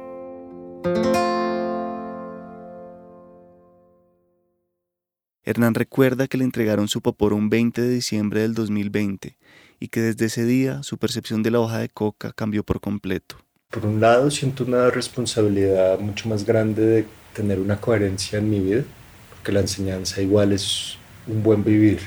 Hernán 5.44 5.74
recuerda 5.74 6.28
que 6.28 6.38
le 6.38 6.44
entregaron 6.44 6.88
su 6.88 7.02
poporo 7.02 7.36
un 7.36 7.50
20 7.50 7.82
de 7.82 7.90
diciembre 7.90 8.42
del 8.42 8.54
2020 8.54 9.40
y 9.80 9.88
que 9.88 10.02
desde 10.02 10.26
ese 10.26 10.46
día 10.46 10.84
su 10.84 11.00
percepción 11.00 11.42
de 11.42 11.50
la 11.50 11.62
hoja 11.62 11.80
de 11.80 11.90
coca 11.90 12.32
cambió 12.32 12.64
por 12.64 12.80
completo. 12.80 13.38
Por 13.72 13.88
un 13.88 14.00
lado 14.00 14.30
siento 14.30 14.66
una 14.66 14.92
responsabilidad 14.92 16.00
mucho 16.00 16.30
más 16.30 16.46
grande 16.46 16.86
de 16.86 17.06
tener 17.36 17.60
una 17.60 17.80
coherencia 17.80 18.40
en 18.40 18.50
mi 18.50 18.60
vida, 18.60 18.84
porque 19.30 19.52
la 19.52 19.60
enseñanza 19.60 20.22
igual 20.22 20.54
es 20.54 20.98
un 21.28 21.44
buen 21.44 21.64
vivir, 21.64 22.00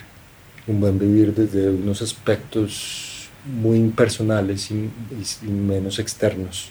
un 0.66 0.80
buen 0.80 0.98
vivir 0.98 1.34
desde 1.34 1.70
unos 1.70 2.02
aspectos 2.02 3.28
muy 3.44 3.78
impersonales 3.78 4.70
y, 4.70 4.90
menos 5.46 5.98
externos, 5.98 6.70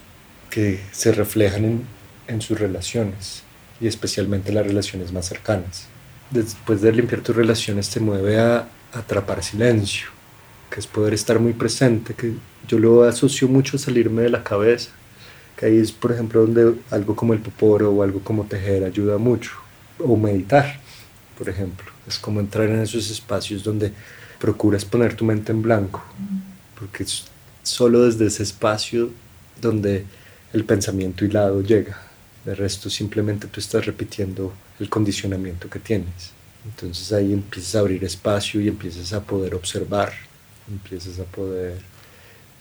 que 0.50 0.82
se 0.92 1.12
reflejan 1.12 1.66
en, 1.66 1.82
en 2.28 2.42
sus 2.42 2.60
relaciones 2.60 3.44
y 3.80 3.88
especialmente 3.88 4.52
las 4.52 4.66
relaciones 4.66 5.14
más 5.14 5.28
cercanas. 5.28 5.88
Después 6.32 6.82
de 6.82 6.92
limpiar 6.92 7.22
tus 7.22 7.36
relaciones 7.36 7.90
te 7.90 8.00
mueve 8.00 8.40
a 8.40 8.68
atrapar 8.94 9.44
silencio, 9.44 10.08
que 10.70 10.80
es 10.80 10.88
poder 10.88 11.14
estar 11.14 11.40
muy 11.40 11.54
presente, 11.54 12.14
que 12.14 12.34
yo 12.68 12.80
lo 12.80 13.04
asocio 13.04 13.48
mucho 13.48 13.78
a 13.78 13.80
salirme 13.80 14.24
de 14.24 14.30
la 14.30 14.44
cabeza, 14.44 14.90
que 15.58 15.66
ahí 15.66 15.78
es, 15.80 15.92
por 15.92 16.12
ejemplo, 16.12 16.42
donde 16.42 16.76
algo 16.92 17.16
como 17.16 17.34
el 17.34 17.40
poporo 17.40 17.92
o 17.92 18.04
algo 18.04 18.22
como 18.22 18.46
tejer 18.46 18.84
ayuda 18.84 19.18
mucho, 19.18 19.52
o 20.00 20.16
meditar, 20.16 20.80
por 21.38 21.50
ejemplo. 21.50 21.88
Es 22.08 22.20
como 22.20 22.40
entrar 22.40 22.70
en 22.70 22.80
esos 22.80 23.10
espacios 23.10 23.64
donde 23.64 23.92
procuras 24.40 24.86
poner 24.86 25.16
tu 25.16 25.26
mente 25.26 25.52
en 25.52 25.64
blanco, 25.64 26.04
porque 26.80 27.04
es 27.04 27.26
solo 27.64 28.06
desde 28.06 28.28
ese 28.28 28.44
espacio 28.44 29.10
donde 29.60 30.06
el 30.54 30.64
pensamiento 30.64 31.26
hilado 31.26 31.62
llega. 31.62 32.00
De 32.46 32.56
resto, 32.56 32.90
simplemente 32.90 33.48
tú 33.48 33.60
estás 33.60 33.86
repitiendo 33.86 34.54
el 34.80 34.90
condicionamiento 34.90 35.70
que 35.70 35.80
tienes. 35.80 36.32
Entonces 36.66 37.12
ahí 37.12 37.34
empiezas 37.34 37.76
a 37.76 37.80
abrir 37.80 38.04
espacio 38.04 38.62
y 38.62 38.68
empiezas 38.68 39.12
a 39.12 39.22
poder 39.22 39.56
observar, 39.56 40.14
empiezas 40.70 41.20
a 41.20 41.24
poder 41.24 41.80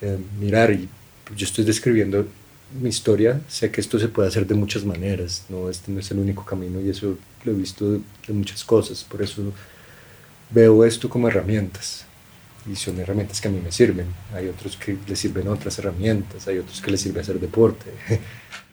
eh, 0.00 0.18
mirar. 0.40 0.72
Y 0.72 0.88
yo 1.36 1.44
estoy 1.44 1.64
describiendo 1.64 2.26
mi 2.72 2.88
historia, 2.88 3.40
sé 3.48 3.70
que 3.70 3.80
esto 3.80 3.98
se 3.98 4.08
puede 4.08 4.28
hacer 4.28 4.46
de 4.46 4.54
muchas 4.54 4.84
maneras, 4.84 5.44
no 5.48 5.70
este 5.70 5.92
no 5.92 6.00
es 6.00 6.10
el 6.10 6.18
único 6.18 6.44
camino 6.44 6.80
y 6.80 6.90
eso 6.90 7.16
lo 7.44 7.52
he 7.52 7.54
visto 7.54 7.92
de, 7.92 8.00
muchas 8.28 8.64
cosas, 8.64 9.04
por 9.04 9.22
eso 9.22 9.52
veo 10.50 10.84
esto 10.84 11.08
como 11.08 11.28
herramientas 11.28 12.04
y 12.70 12.74
son 12.74 12.98
herramientas 12.98 13.40
que 13.40 13.48
a 13.48 13.50
mí 13.50 13.60
me 13.62 13.70
sirven. 13.70 14.06
Hay 14.34 14.48
otros 14.48 14.76
que 14.76 14.98
les 15.06 15.18
sirven 15.18 15.46
otras 15.46 15.78
herramientas, 15.78 16.48
hay 16.48 16.58
otros 16.58 16.80
que 16.80 16.90
les 16.90 17.00
sirve 17.00 17.20
hacer 17.20 17.38
deporte. 17.38 17.86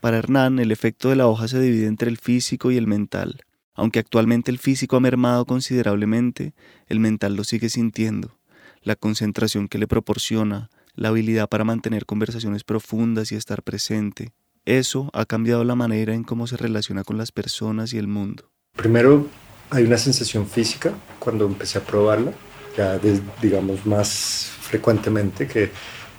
Para 0.02 0.18
Hernán, 0.18 0.60
el 0.60 0.72
efecto 0.72 1.10
de 1.10 1.16
la 1.16 1.28
hoja 1.28 1.48
se 1.48 1.60
divide 1.60 1.86
entre 1.86 2.10
el 2.10 2.18
físico 2.18 2.72
y 2.72 2.78
el 2.78 2.88
mental. 2.88 3.44
Aunque 3.76 4.00
actualmente 4.00 4.52
el 4.52 4.60
físico 4.60 4.96
ha 4.96 5.00
mermado 5.00 5.46
considerablemente, 5.46 6.54
el 6.88 7.00
mental 7.00 7.36
lo 7.36 7.44
sigue 7.44 7.70
sintiendo. 7.70 8.38
La 8.82 8.96
concentración 8.96 9.68
que 9.68 9.78
le 9.78 9.88
proporciona, 9.88 10.70
la 10.96 11.10
habilidad 11.10 11.50
para 11.50 11.64
mantener 11.64 12.06
conversaciones 12.06 12.64
profundas 12.64 13.32
y 13.32 13.36
estar 13.36 13.64
presente. 13.64 14.32
Eso 14.66 15.10
ha 15.14 15.26
cambiado 15.26 15.64
la 15.64 15.76
manera 15.76 16.14
en 16.14 16.24
cómo 16.24 16.48
se 16.48 16.58
relaciona 16.58 17.04
con 17.04 17.18
las 17.18 17.32
personas 17.32 17.94
y 17.94 17.98
el 17.98 18.08
mundo. 18.08 18.50
Primero, 18.76 19.28
hay 19.70 19.84
una 19.84 19.98
sensación 19.98 20.48
física 20.48 20.94
cuando 21.20 21.46
empecé 21.46 21.80
a 21.80 21.82
probarla, 21.82 22.32
ya 22.78 23.00
digamos 23.42 23.86
más 23.86 24.52
frecuentemente, 24.62 25.48
que 25.48 25.72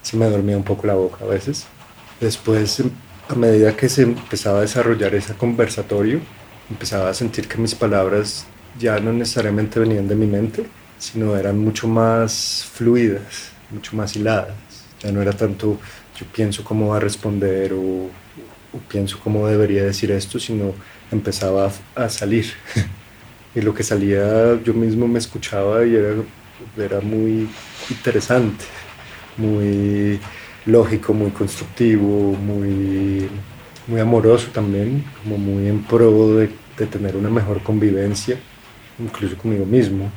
se 0.02 0.16
me 0.16 0.28
dormía 0.28 0.56
un 0.56 0.64
poco 0.64 0.86
la 0.86 0.94
boca 0.94 1.24
a 1.24 1.28
veces. 1.28 1.66
Después, 2.20 2.82
a 3.28 3.34
medida 3.34 3.74
que 3.76 3.88
se 3.88 4.02
empezaba 4.02 4.58
a 4.58 4.62
desarrollar 4.62 5.14
ese 5.14 5.34
conversatorio, 5.34 6.20
empezaba 6.68 7.08
a 7.08 7.14
sentir 7.14 7.48
que 7.48 7.58
mis 7.58 7.74
palabras 7.74 8.46
ya 8.78 8.98
no 9.00 9.12
necesariamente 9.12 9.80
venían 9.80 10.06
de 10.06 10.16
mi 10.16 10.26
mente, 10.26 10.66
sino 10.98 11.36
eran 11.36 11.58
mucho 11.58 11.88
más 11.88 12.68
fluidas, 12.72 13.53
mucho 13.70 13.96
más 13.96 14.14
hiladas. 14.16 14.54
Ya 15.00 15.12
no 15.12 15.20
era 15.20 15.32
tanto 15.32 15.78
yo 16.18 16.26
pienso 16.26 16.62
cómo 16.64 16.88
va 16.88 16.98
a 16.98 17.00
responder 17.00 17.72
o, 17.72 18.08
pienso 18.88 19.18
cómo 19.22 19.46
debería 19.46 19.84
decir 19.84 20.10
esto, 20.10 20.38
sino 20.38 20.74
empezaba 21.10 21.70
a, 21.94 22.08
salir. 22.08 22.52
y 23.54 23.60
lo 23.60 23.74
que 23.74 23.82
salía 23.82 24.60
yo 24.62 24.74
mismo 24.74 25.06
me 25.06 25.18
escuchaba 25.18 25.84
y 25.84 25.94
era, 25.94 26.14
era 26.76 27.00
muy 27.00 27.48
interesante, 27.90 28.64
muy 29.36 30.18
lógico, 30.66 31.12
muy 31.14 31.30
constructivo, 31.30 32.32
muy, 32.32 33.28
muy 33.86 34.00
amoroso 34.00 34.48
también, 34.52 35.04
como 35.22 35.38
muy 35.38 35.68
en 35.68 35.82
pro 35.82 36.36
de, 36.36 36.50
de 36.76 36.86
tener 36.86 37.16
una 37.16 37.30
mejor 37.30 37.62
convivencia, 37.62 38.38
incluso 38.98 39.36
conmigo 39.36 39.66
mismo. 39.66 40.10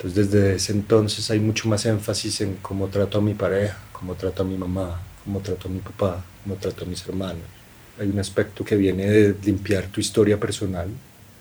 Entonces 0.00 0.30
desde 0.30 0.54
ese 0.54 0.72
entonces 0.72 1.30
hay 1.30 1.40
mucho 1.40 1.68
más 1.68 1.84
énfasis 1.84 2.40
en 2.40 2.56
cómo 2.62 2.88
trato 2.88 3.18
a 3.18 3.20
mi 3.20 3.34
pareja, 3.34 3.76
cómo 3.92 4.14
trato 4.14 4.42
a 4.42 4.46
mi 4.46 4.56
mamá, 4.56 4.98
cómo 5.22 5.40
trato 5.40 5.68
a 5.68 5.70
mi 5.70 5.80
papá, 5.80 6.24
cómo 6.42 6.56
trato 6.56 6.86
a 6.86 6.88
mis 6.88 7.06
hermanos. 7.06 7.42
Hay 7.98 8.08
un 8.08 8.18
aspecto 8.18 8.64
que 8.64 8.76
viene 8.76 9.10
de 9.10 9.36
limpiar 9.44 9.88
tu 9.88 10.00
historia 10.00 10.40
personal. 10.40 10.88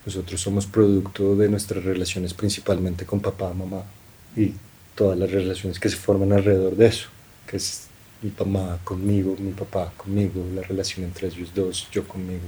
Nosotros 0.06 0.42
somos 0.42 0.66
producto 0.66 1.38
de 1.38 1.48
nuestras 1.48 1.86
relaciones 1.86 2.34
principalmente 2.34 3.06
con 3.06 3.22
papá, 3.22 3.54
mamá 3.54 3.84
y 4.36 4.52
todas 4.94 5.18
las 5.18 5.32
relaciones 5.32 5.80
que 5.80 5.88
se 5.88 5.96
forman 5.96 6.34
alrededor 6.34 6.76
de 6.76 6.88
eso, 6.88 7.08
que 7.48 7.56
es 7.56 7.88
mi 8.22 8.34
mamá 8.38 8.78
conmigo, 8.84 9.38
mi 9.40 9.54
papá 9.54 9.94
conmigo, 9.96 10.46
la 10.54 10.64
relación 10.64 11.06
entre 11.06 11.30
ellos 11.30 11.54
dos, 11.56 11.88
yo 11.94 12.06
conmigo. 12.06 12.44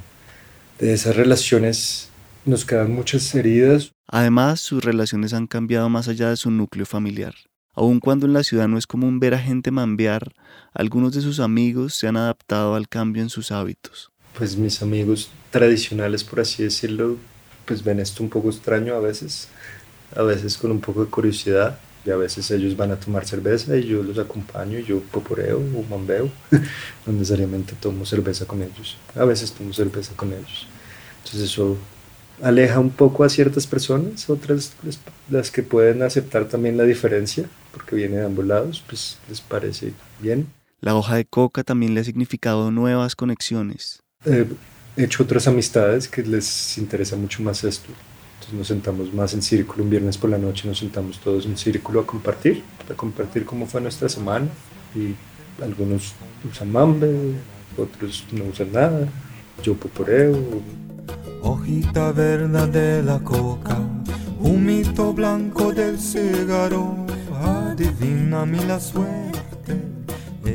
De 0.78 0.91
esas 0.91 1.15
relaciones 1.15 2.11
nos 2.45 2.65
quedan 2.65 2.91
muchas 2.91 3.34
heridas. 3.36 3.91
Además, 4.08 4.60
sus 4.60 4.84
relaciones 4.84 5.34
han 5.34 5.47
cambiado 5.47 5.89
más 5.89 6.08
allá 6.08 6.30
de 6.30 6.38
su 6.38 6.51
núcleo 6.51 6.86
familiar. 6.86 7.34
Aun 7.73 7.99
cuando 7.99 8.25
en 8.25 8.34
la 8.34 8.43
ciudad 8.43 8.67
no 8.67 8.77
es 8.77 8.86
común 8.86 9.19
ver 9.19 9.34
a 9.34 9.39
gente 9.39 9.71
mambear, 9.71 10.34
algunos 10.73 11.13
de 11.13 11.21
sus 11.21 11.39
amigos 11.39 11.93
se 11.93 12.08
han 12.08 12.17
adaptado 12.17 12.75
al 12.75 12.89
cambio 12.89 13.23
en 13.23 13.30
sus 13.30 13.51
hábitos. 13.51 14.12
Pues 14.38 14.58
mis 14.58 14.82
amigos 14.82 15.30
tradicionales, 15.51 16.23
por 16.23 16.41
así 16.41 16.63
decirlo, 16.63 17.17
pues 17.65 17.84
ven 17.84 17.99
esto 17.99 18.23
un 18.23 18.30
poco 18.30 18.49
extraño 18.49 18.95
a 18.95 18.99
veces, 18.99 19.47
a 20.15 20.23
veces 20.23 20.58
con 20.58 20.71
un 20.71 20.82
poco 20.82 21.06
de 21.06 21.10
curiosidad, 21.10 21.80
y 22.06 22.10
a 22.10 22.15
veces 22.15 22.49
ellos 22.49 22.75
van 22.75 22.91
a 22.91 22.95
tomar 22.95 23.25
cerveza 23.27 23.77
y 23.77 23.86
yo 23.86 24.01
los 24.01 24.17
acompaño 24.17 24.80
y 24.80 24.84
yo 24.84 25.01
poporeo 25.01 25.60
o 25.60 25.84
mambeo. 25.89 26.30
no 27.06 27.13
necesariamente 27.13 27.73
tomo 27.80 28.06
cerveza 28.06 28.45
con 28.45 28.62
ellos, 28.62 28.97
a 29.15 29.23
veces 29.23 29.51
tomo 29.51 29.71
cerveza 29.71 30.13
con 30.15 30.34
ellos. 30.34 30.67
Entonces 31.23 31.51
eso 31.51 31.77
aleja 32.41 32.80
un 32.80 32.89
poco 32.89 33.23
a 33.23 33.30
ciertas 33.30 33.67
personas, 33.67 34.30
otras 34.30 34.73
las 35.30 35.51
que 35.51 35.63
pueden 35.63 36.01
aceptar 36.04 36.45
también 36.45 36.77
la 36.77 36.84
diferencia, 36.84 37.45
porque 37.71 37.95
viene 37.95 38.17
de 38.17 38.25
ambos 38.25 38.45
lados, 38.45 38.84
pues 38.88 39.17
les 39.30 39.41
parece 39.41 39.93
bien. 40.19 40.47
La 40.82 40.95
hoja 40.95 41.15
de 41.15 41.25
coca 41.25 41.63
también 41.63 41.93
le 41.93 42.01
ha 42.01 42.04
significado 42.04 42.71
nuevas 42.71 43.15
conexiones. 43.15 44.01
he 44.25 44.47
hecho 44.97 45.23
otras 45.23 45.47
amistades 45.47 46.08
que 46.08 46.23
les 46.23 46.77
interesa 46.77 47.15
mucho 47.15 47.43
más 47.43 47.63
esto. 47.63 47.89
Entonces 48.34 48.58
nos 48.58 48.67
sentamos 48.67 49.13
más 49.13 49.34
en 49.36 49.43
círculo, 49.43 49.84
un 49.84 49.91
viernes 49.91 50.17
por 50.17 50.32
la 50.32 50.39
noche 50.39 50.67
nos 50.67 50.80
sentamos 50.80 51.19
todos 51.19 51.45
en 51.45 51.58
círculo 51.58 51.99
a 51.99 52.08
compartir, 52.08 52.63
a 52.89 52.95
compartir 52.95 53.45
cómo 53.45 53.67
fue 53.67 53.82
nuestra 53.82 54.10
semana. 54.10 54.47
Y 54.95 55.13
algunos 55.63 56.13
usan 56.51 56.71
mambe, 56.71 57.36
otros 57.77 58.25
no 58.32 58.45
usan 58.45 58.71
nada, 58.71 59.08
yo 59.63 59.75
poporeo, 59.75 60.36
Hojita 61.42 62.12
verde 62.12 62.68
de 62.68 63.04
la 63.04 63.20
coca, 63.20 63.78
humito 64.40 65.14
blanco 65.14 65.74
del 65.74 66.00
cigarro, 66.00 67.06
adivina 67.34 68.46
mi 68.46 68.60
la 68.60 68.80
suerte. 68.80 69.32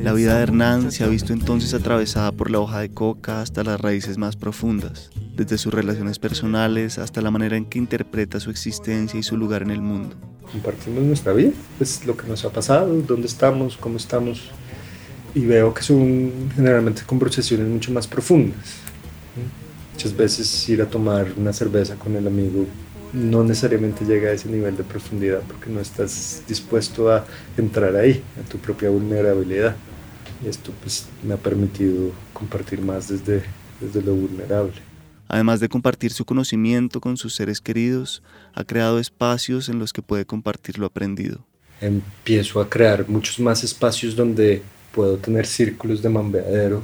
La 0.02 0.12
vida 0.12 0.36
de 0.36 0.42
Hernán 0.44 0.92
se 0.92 1.02
ha 1.02 1.08
visto 1.08 1.32
entonces 1.32 1.74
atravesada 1.74 2.30
por 2.30 2.50
la 2.50 2.60
hoja 2.60 2.78
de 2.78 2.90
coca 2.90 3.40
hasta 3.40 3.64
las 3.64 3.80
raíces 3.80 4.18
más 4.18 4.36
profundas, 4.36 5.10
desde 5.34 5.58
sus 5.58 5.74
relaciones 5.74 6.20
personales 6.20 6.98
hasta 6.98 7.20
la 7.20 7.32
manera 7.32 7.56
en 7.56 7.64
que 7.64 7.78
interpreta 7.78 8.38
su 8.38 8.50
existencia 8.50 9.18
y 9.18 9.24
su 9.24 9.36
lugar 9.36 9.62
en 9.62 9.72
el 9.72 9.82
mundo. 9.82 10.14
Compartimos 10.52 11.02
nuestra 11.02 11.32
vida, 11.32 11.50
es 11.80 12.06
lo 12.06 12.16
que 12.16 12.28
nos 12.28 12.44
ha 12.44 12.50
pasado, 12.50 12.94
dónde 13.02 13.26
estamos, 13.26 13.76
cómo 13.76 13.96
estamos, 13.96 14.50
y 15.34 15.44
veo 15.44 15.74
que 15.74 15.82
son 15.82 16.30
generalmente 16.54 17.02
conversaciones 17.04 17.66
mucho 17.66 17.90
más 17.90 18.06
profundas. 18.06 18.76
Muchas 19.96 20.14
veces 20.14 20.68
ir 20.68 20.82
a 20.82 20.90
tomar 20.90 21.32
una 21.38 21.54
cerveza 21.54 21.94
con 21.94 22.14
el 22.16 22.26
amigo 22.26 22.66
no 23.14 23.42
necesariamente 23.42 24.04
llega 24.04 24.28
a 24.28 24.32
ese 24.32 24.46
nivel 24.46 24.76
de 24.76 24.84
profundidad 24.84 25.40
porque 25.48 25.70
no 25.70 25.80
estás 25.80 26.42
dispuesto 26.46 27.10
a 27.10 27.24
entrar 27.56 27.96
ahí, 27.96 28.22
a 28.38 28.46
tu 28.46 28.58
propia 28.58 28.90
vulnerabilidad. 28.90 29.74
Y 30.44 30.48
esto 30.48 30.70
pues 30.82 31.06
me 31.22 31.32
ha 31.32 31.38
permitido 31.38 32.12
compartir 32.34 32.82
más 32.82 33.08
desde, 33.08 33.42
desde 33.80 34.02
lo 34.02 34.14
vulnerable. 34.14 34.74
Además 35.28 35.60
de 35.60 35.70
compartir 35.70 36.12
su 36.12 36.26
conocimiento 36.26 37.00
con 37.00 37.16
sus 37.16 37.34
seres 37.34 37.62
queridos, 37.62 38.22
ha 38.52 38.64
creado 38.64 38.98
espacios 38.98 39.70
en 39.70 39.78
los 39.78 39.94
que 39.94 40.02
puede 40.02 40.26
compartir 40.26 40.78
lo 40.78 40.84
aprendido. 40.84 41.46
Empiezo 41.80 42.60
a 42.60 42.68
crear 42.68 43.08
muchos 43.08 43.40
más 43.40 43.64
espacios 43.64 44.14
donde 44.14 44.60
puedo 44.94 45.16
tener 45.16 45.46
círculos 45.46 46.02
de 46.02 46.10
mambeadero. 46.10 46.82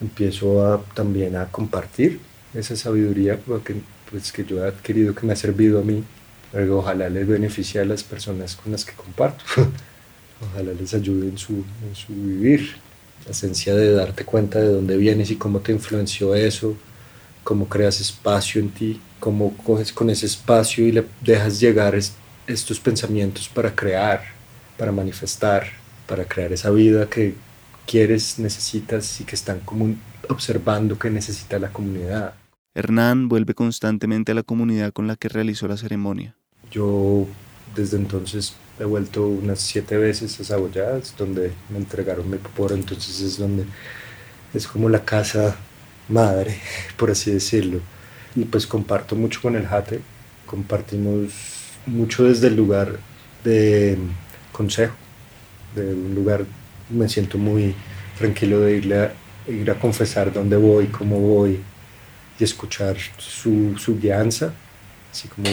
Empiezo 0.00 0.64
a, 0.64 0.80
también 0.94 1.34
a 1.34 1.46
compartir 1.46 2.20
esa 2.54 2.76
sabiduría 2.76 3.38
porque, 3.38 3.76
pues, 4.10 4.32
que 4.32 4.44
yo 4.44 4.64
he 4.64 4.68
adquirido, 4.68 5.14
que 5.14 5.26
me 5.26 5.32
ha 5.32 5.36
servido 5.36 5.80
a 5.80 5.82
mí. 5.82 6.04
Pero 6.52 6.78
ojalá 6.78 7.08
les 7.08 7.26
beneficie 7.26 7.80
a 7.80 7.84
las 7.84 8.04
personas 8.04 8.56
con 8.56 8.72
las 8.72 8.84
que 8.84 8.92
comparto. 8.92 9.44
ojalá 10.52 10.72
les 10.72 10.94
ayude 10.94 11.28
en 11.28 11.38
su, 11.38 11.52
en 11.52 11.94
su 11.94 12.12
vivir. 12.14 12.76
La 13.24 13.32
esencia 13.32 13.74
de 13.74 13.92
darte 13.92 14.24
cuenta 14.24 14.60
de 14.60 14.68
dónde 14.68 14.96
vienes 14.96 15.30
y 15.30 15.36
cómo 15.36 15.60
te 15.60 15.72
influenció 15.72 16.34
eso, 16.34 16.76
cómo 17.42 17.68
creas 17.68 18.00
espacio 18.00 18.60
en 18.60 18.70
ti, 18.70 19.00
cómo 19.18 19.56
coges 19.56 19.92
con 19.92 20.10
ese 20.10 20.26
espacio 20.26 20.86
y 20.86 20.92
le 20.92 21.04
dejas 21.22 21.58
llegar 21.58 21.98
estos 22.46 22.78
pensamientos 22.80 23.48
para 23.48 23.74
crear, 23.74 24.22
para 24.76 24.92
manifestar, 24.92 25.66
para 26.06 26.26
crear 26.26 26.52
esa 26.52 26.70
vida 26.70 27.08
que 27.08 27.34
quieres, 27.86 28.38
necesitas 28.38 29.20
y 29.20 29.24
que 29.24 29.34
están 29.34 29.60
como 29.60 29.94
observando 30.28 30.98
que 30.98 31.10
necesita 31.10 31.58
la 31.58 31.70
comunidad. 31.70 32.34
Hernán 32.74 33.28
vuelve 33.28 33.54
constantemente 33.54 34.32
a 34.32 34.34
la 34.34 34.42
comunidad 34.42 34.92
con 34.92 35.06
la 35.06 35.14
que 35.14 35.28
realizó 35.28 35.68
la 35.68 35.76
ceremonia. 35.76 36.34
Yo 36.72 37.26
desde 37.74 37.96
entonces 37.96 38.56
he 38.80 38.84
vuelto 38.84 39.28
unas 39.28 39.60
siete 39.60 39.96
veces 39.96 40.40
a 40.40 40.44
Saboyadas, 40.44 41.14
donde 41.16 41.52
me 41.70 41.78
entregaron 41.78 42.28
mi 42.28 42.36
poporo, 42.36 42.74
entonces 42.74 43.20
es 43.20 43.38
donde 43.38 43.64
es 44.52 44.66
como 44.66 44.88
la 44.88 45.04
casa 45.04 45.56
madre, 46.08 46.58
por 46.96 47.12
así 47.12 47.30
decirlo. 47.30 47.80
Y 48.34 48.44
pues 48.44 48.66
comparto 48.66 49.14
mucho 49.14 49.40
con 49.40 49.54
el 49.54 49.66
Jate, 49.66 50.00
compartimos 50.44 51.32
mucho 51.86 52.24
desde 52.24 52.48
el 52.48 52.56
lugar 52.56 52.98
de 53.44 53.98
consejo, 54.50 54.94
de 55.76 55.94
un 55.94 56.14
lugar, 56.14 56.44
me 56.90 57.08
siento 57.08 57.38
muy 57.38 57.74
tranquilo 58.18 58.60
de 58.60 58.78
irle 58.78 58.98
a, 58.98 59.12
ir 59.46 59.70
a 59.70 59.78
confesar 59.78 60.32
dónde 60.32 60.56
voy, 60.56 60.86
cómo 60.86 61.20
voy, 61.20 61.60
y 62.38 62.44
escuchar 62.44 62.96
su, 63.18 63.76
su 63.78 63.98
guianza, 63.98 64.52
así 65.12 65.28
como 65.28 65.48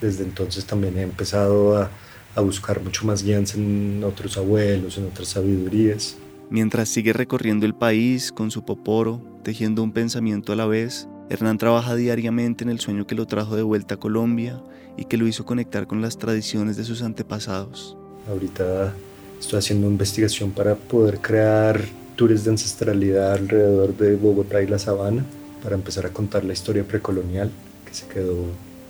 desde 0.00 0.24
entonces 0.24 0.64
también 0.64 0.96
he 0.98 1.02
empezado 1.02 1.76
a, 1.76 1.90
a 2.34 2.40
buscar 2.40 2.82
mucho 2.82 3.04
más 3.06 3.22
guianza 3.22 3.58
en 3.58 4.02
otros 4.04 4.36
abuelos, 4.36 4.96
en 4.98 5.06
otras 5.06 5.28
sabidurías. 5.28 6.16
Mientras 6.48 6.88
sigue 6.88 7.12
recorriendo 7.12 7.66
el 7.66 7.74
país 7.74 8.32
con 8.32 8.50
su 8.50 8.64
poporo, 8.64 9.20
tejiendo 9.44 9.82
un 9.82 9.92
pensamiento 9.92 10.52
a 10.52 10.56
la 10.56 10.66
vez, 10.66 11.06
Hernán 11.28 11.58
trabaja 11.58 11.94
diariamente 11.94 12.64
en 12.64 12.70
el 12.70 12.80
sueño 12.80 13.06
que 13.06 13.14
lo 13.14 13.26
trajo 13.26 13.54
de 13.54 13.62
vuelta 13.62 13.94
a 13.94 13.98
Colombia 13.98 14.60
y 14.96 15.04
que 15.04 15.16
lo 15.16 15.28
hizo 15.28 15.44
conectar 15.44 15.86
con 15.86 16.00
las 16.00 16.18
tradiciones 16.18 16.76
de 16.76 16.84
sus 16.84 17.02
antepasados. 17.02 17.96
Ahorita 18.28 18.92
estoy 19.38 19.58
haciendo 19.58 19.86
investigación 19.86 20.50
para 20.50 20.74
poder 20.74 21.20
crear 21.20 21.80
tours 22.16 22.44
de 22.44 22.50
ancestralidad 22.50 23.32
alrededor 23.34 23.96
de 23.96 24.16
Bogotá 24.16 24.60
y 24.60 24.66
la 24.66 24.78
Sabana 24.78 25.24
para 25.62 25.74
empezar 25.74 26.06
a 26.06 26.10
contar 26.10 26.44
la 26.44 26.52
historia 26.52 26.84
precolonial 26.84 27.50
que 27.86 27.94
se 27.94 28.06
quedó 28.06 28.46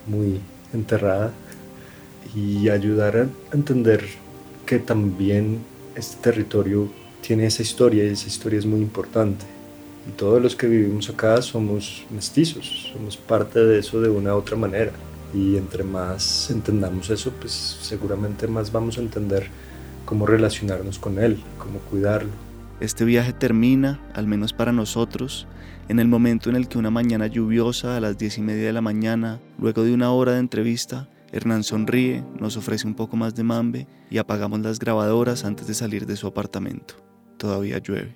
muy 0.07 0.39
enterrada 0.73 1.31
y 2.35 2.69
ayudar 2.69 3.17
a 3.17 3.55
entender 3.55 4.05
que 4.65 4.79
también 4.79 5.59
este 5.95 6.21
territorio 6.21 6.89
tiene 7.21 7.45
esa 7.45 7.61
historia 7.61 8.03
y 8.03 8.07
esa 8.07 8.27
historia 8.27 8.59
es 8.59 8.65
muy 8.65 8.79
importante. 8.81 9.45
Y 10.07 10.11
todos 10.11 10.41
los 10.41 10.55
que 10.55 10.67
vivimos 10.67 11.09
acá 11.09 11.41
somos 11.41 12.05
mestizos, 12.09 12.89
somos 12.93 13.17
parte 13.17 13.59
de 13.59 13.79
eso 13.79 14.01
de 14.01 14.09
una 14.09 14.33
u 14.33 14.37
otra 14.37 14.57
manera. 14.57 14.91
Y 15.33 15.57
entre 15.57 15.83
más 15.83 16.49
entendamos 16.49 17.09
eso, 17.09 17.31
pues 17.39 17.51
seguramente 17.51 18.47
más 18.47 18.71
vamos 18.71 18.97
a 18.97 19.01
entender 19.01 19.47
cómo 20.05 20.25
relacionarnos 20.25 20.99
con 20.99 21.19
él, 21.19 21.41
cómo 21.57 21.79
cuidarlo. 21.79 22.31
Este 22.79 23.05
viaje 23.05 23.31
termina, 23.31 23.99
al 24.13 24.25
menos 24.25 24.53
para 24.53 24.71
nosotros, 24.71 25.47
en 25.91 25.99
el 25.99 26.07
momento 26.07 26.49
en 26.49 26.55
el 26.55 26.69
que 26.69 26.77
una 26.77 26.89
mañana 26.89 27.27
lluviosa 27.27 27.97
a 27.97 27.99
las 27.99 28.17
diez 28.17 28.37
y 28.37 28.41
media 28.41 28.67
de 28.67 28.71
la 28.71 28.79
mañana, 28.79 29.41
luego 29.59 29.83
de 29.83 29.93
una 29.93 30.13
hora 30.13 30.31
de 30.31 30.39
entrevista, 30.39 31.09
Hernán 31.33 31.65
sonríe, 31.65 32.23
nos 32.39 32.55
ofrece 32.55 32.87
un 32.87 32.95
poco 32.95 33.17
más 33.17 33.35
de 33.35 33.43
mambe 33.43 33.87
y 34.09 34.17
apagamos 34.17 34.61
las 34.61 34.79
grabadoras 34.79 35.43
antes 35.43 35.67
de 35.67 35.73
salir 35.73 36.05
de 36.05 36.15
su 36.15 36.27
apartamento. 36.27 36.93
Todavía 37.35 37.77
llueve. 37.79 38.15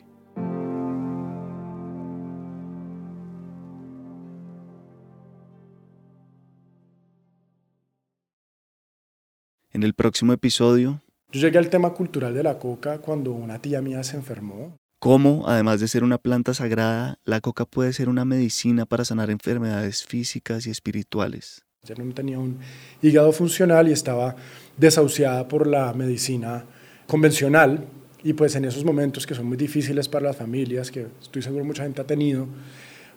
En 9.74 9.84
el 9.84 9.94
próximo 9.96 10.32
episodio... 10.32 11.02
Yo 11.30 11.42
llegué 11.42 11.58
al 11.58 11.70
tema 11.70 11.90
cultural 11.90 12.34
de 12.34 12.44
la 12.44 12.58
coca 12.58 13.00
cuando 13.00 13.34
una 13.34 13.60
tía 13.60 13.82
mía 13.82 14.02
se 14.06 14.16
enfermó 14.16 14.78
cómo, 15.00 15.44
además 15.48 15.80
de 15.80 15.88
ser 15.88 16.04
una 16.04 16.18
planta 16.18 16.54
sagrada, 16.54 17.20
la 17.26 17.42
coca 17.42 17.66
puede 17.66 17.94
ser 17.94 18.10
una 18.10 18.26
medicina 18.26 18.86
para 18.86 19.06
sanar 19.06 19.30
enfermedades 19.30 20.04
físicas 20.04 20.68
y 20.68 20.72
espirituales. 20.72 21.64
Ya 21.84 21.96
no 21.96 22.14
tenía 22.14 22.40
un 22.40 22.58
hígado 23.02 23.32
funcional 23.32 23.88
y 23.88 23.92
estaba 23.92 24.36
desahuciada 24.78 25.48
por 25.48 25.68
la 25.68 25.94
medicina 25.94 26.66
convencional 27.08 27.86
y 28.24 28.34
pues 28.34 28.56
en 28.56 28.66
esos 28.66 28.84
momentos 28.84 29.28
que 29.28 29.36
son 29.36 29.46
muy 29.46 29.58
difíciles 29.58 30.08
para 30.08 30.26
las 30.26 30.36
familias, 30.36 30.90
que 30.90 31.06
estoy 31.22 31.44
seguro 31.44 31.64
mucha 31.64 31.84
gente 31.84 32.02
ha 32.02 32.08
tenido, 32.08 32.48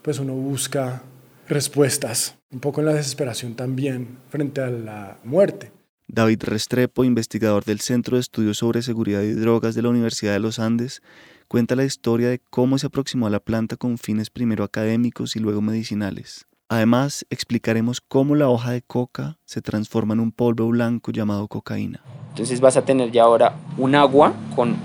pues 0.03 0.19
uno 0.19 0.35
busca 0.35 1.03
respuestas, 1.49 2.37
un 2.51 2.61
poco 2.61 2.81
en 2.81 2.87
la 2.87 2.93
desesperación 2.93 3.55
también 3.55 4.19
frente 4.29 4.61
a 4.61 4.69
la 4.69 5.17
muerte. 5.25 5.73
David 6.09 6.43
Restrepo, 6.45 7.05
investigador 7.05 7.65
del 7.65 7.81
Centro 7.81 8.17
de 8.17 8.21
Estudios 8.21 8.59
sobre 8.59 8.83
Seguridad 8.83 9.23
y 9.23 9.33
Drogas 9.33 9.75
de 9.75 9.83
la 9.83 9.89
Universidad 9.89 10.35
de 10.35 10.41
los 10.41 10.59
Andes, 10.59 11.03
cuenta 11.49 11.75
la 11.75 11.85
historia 11.85 12.29
de 12.29 12.41
cómo 12.51 12.79
se 12.79 12.87
aproximó 12.87 13.27
a 13.27 13.31
la 13.31 13.41
planta 13.41 13.77
con 13.77 13.99
fines 13.99 14.31
primero 14.31 14.65
académicos 14.65 15.35
y 15.35 15.41
luego 15.41 15.63
medicinales. 15.63 16.47
Además, 16.69 17.25
explicaremos 17.31 18.03
cómo 18.03 18.35
la 18.35 18.51
hoja 18.51 18.73
de 18.73 18.83
coca 18.83 19.39
se 19.47 19.63
transforma 19.63 20.13
en 20.13 20.21
un 20.21 20.33
polvo 20.33 20.69
blanco 20.69 21.11
llamado 21.11 21.49
cocaína. 21.49 22.03
Entonces 22.29 22.61
vas 22.61 22.77
a 22.77 22.85
tener 22.85 23.11
ya 23.11 23.23
ahora 23.23 23.57
un 23.79 23.95
agua 23.95 24.35
con 24.55 24.77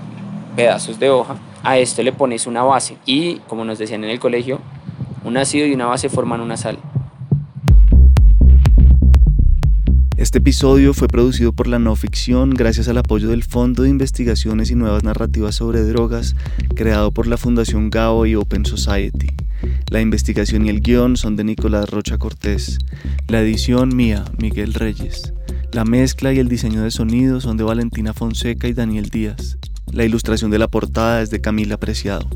pedazos 0.56 0.98
de 0.98 1.10
hoja. 1.10 1.36
A 1.62 1.76
esto 1.76 2.02
le 2.02 2.12
pones 2.12 2.46
una 2.46 2.62
base 2.62 2.96
y, 3.04 3.36
como 3.40 3.66
nos 3.66 3.78
decían 3.78 4.02
en 4.02 4.10
el 4.10 4.18
colegio, 4.18 4.60
un 5.24 5.36
ácido 5.36 5.66
y 5.66 5.74
una 5.74 5.86
base 5.86 6.08
forman 6.08 6.40
una 6.40 6.56
sal. 6.56 6.78
Este 10.34 10.40
episodio 10.40 10.94
fue 10.94 11.06
producido 11.06 11.52
por 11.52 11.68
la 11.68 11.78
no 11.78 11.94
ficción 11.94 12.50
gracias 12.50 12.88
al 12.88 12.98
apoyo 12.98 13.28
del 13.28 13.44
Fondo 13.44 13.84
de 13.84 13.88
Investigaciones 13.88 14.68
y 14.68 14.74
Nuevas 14.74 15.04
Narrativas 15.04 15.54
sobre 15.54 15.84
Drogas, 15.84 16.34
creado 16.74 17.12
por 17.12 17.28
la 17.28 17.36
Fundación 17.36 17.88
Gao 17.88 18.26
y 18.26 18.34
Open 18.34 18.66
Society. 18.66 19.28
La 19.90 20.00
investigación 20.00 20.66
y 20.66 20.70
el 20.70 20.80
guion 20.80 21.16
son 21.16 21.36
de 21.36 21.44
Nicolás 21.44 21.88
Rocha 21.88 22.18
Cortés. 22.18 22.78
La 23.28 23.42
edición 23.42 23.94
mía, 23.94 24.24
Miguel 24.36 24.74
Reyes. 24.74 25.32
La 25.70 25.84
mezcla 25.84 26.32
y 26.32 26.40
el 26.40 26.48
diseño 26.48 26.82
de 26.82 26.90
sonido 26.90 27.40
son 27.40 27.56
de 27.56 27.62
Valentina 27.62 28.12
Fonseca 28.12 28.66
y 28.66 28.72
Daniel 28.72 29.10
Díaz. 29.10 29.58
La 29.92 30.04
ilustración 30.04 30.50
de 30.50 30.58
la 30.58 30.66
portada 30.66 31.22
es 31.22 31.30
de 31.30 31.40
Camila 31.40 31.76
Preciado. 31.76 32.28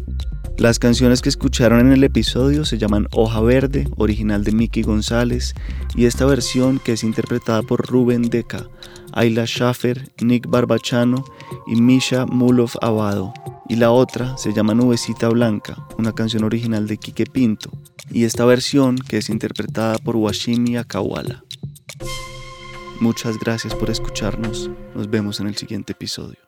Las 0.58 0.80
canciones 0.80 1.22
que 1.22 1.28
escucharon 1.28 1.78
en 1.78 1.92
el 1.92 2.02
episodio 2.02 2.64
se 2.64 2.78
llaman 2.78 3.06
Hoja 3.12 3.40
Verde, 3.40 3.86
original 3.96 4.42
de 4.42 4.50
Mickey 4.50 4.82
González, 4.82 5.54
y 5.94 6.06
esta 6.06 6.26
versión 6.26 6.80
que 6.80 6.94
es 6.94 7.04
interpretada 7.04 7.62
por 7.62 7.86
Rubén 7.86 8.22
Deca, 8.22 8.68
Ayla 9.12 9.46
Schaffer, 9.46 10.10
Nick 10.20 10.48
Barbachano 10.48 11.24
y 11.68 11.80
Misha 11.80 12.26
Mulov 12.26 12.72
Abado. 12.82 13.32
Y 13.68 13.76
la 13.76 13.92
otra 13.92 14.36
se 14.36 14.52
llama 14.52 14.74
Nubecita 14.74 15.28
Blanca, 15.28 15.86
una 15.96 16.12
canción 16.12 16.42
original 16.42 16.88
de 16.88 16.96
Quique 16.96 17.26
Pinto, 17.26 17.70
y 18.10 18.24
esta 18.24 18.44
versión 18.44 18.98
que 18.98 19.18
es 19.18 19.30
interpretada 19.30 19.98
por 19.98 20.16
Washimi 20.16 20.76
Akawala. 20.76 21.44
Muchas 22.98 23.38
gracias 23.38 23.76
por 23.76 23.90
escucharnos, 23.90 24.68
nos 24.96 25.08
vemos 25.08 25.38
en 25.38 25.46
el 25.46 25.56
siguiente 25.56 25.92
episodio. 25.92 26.47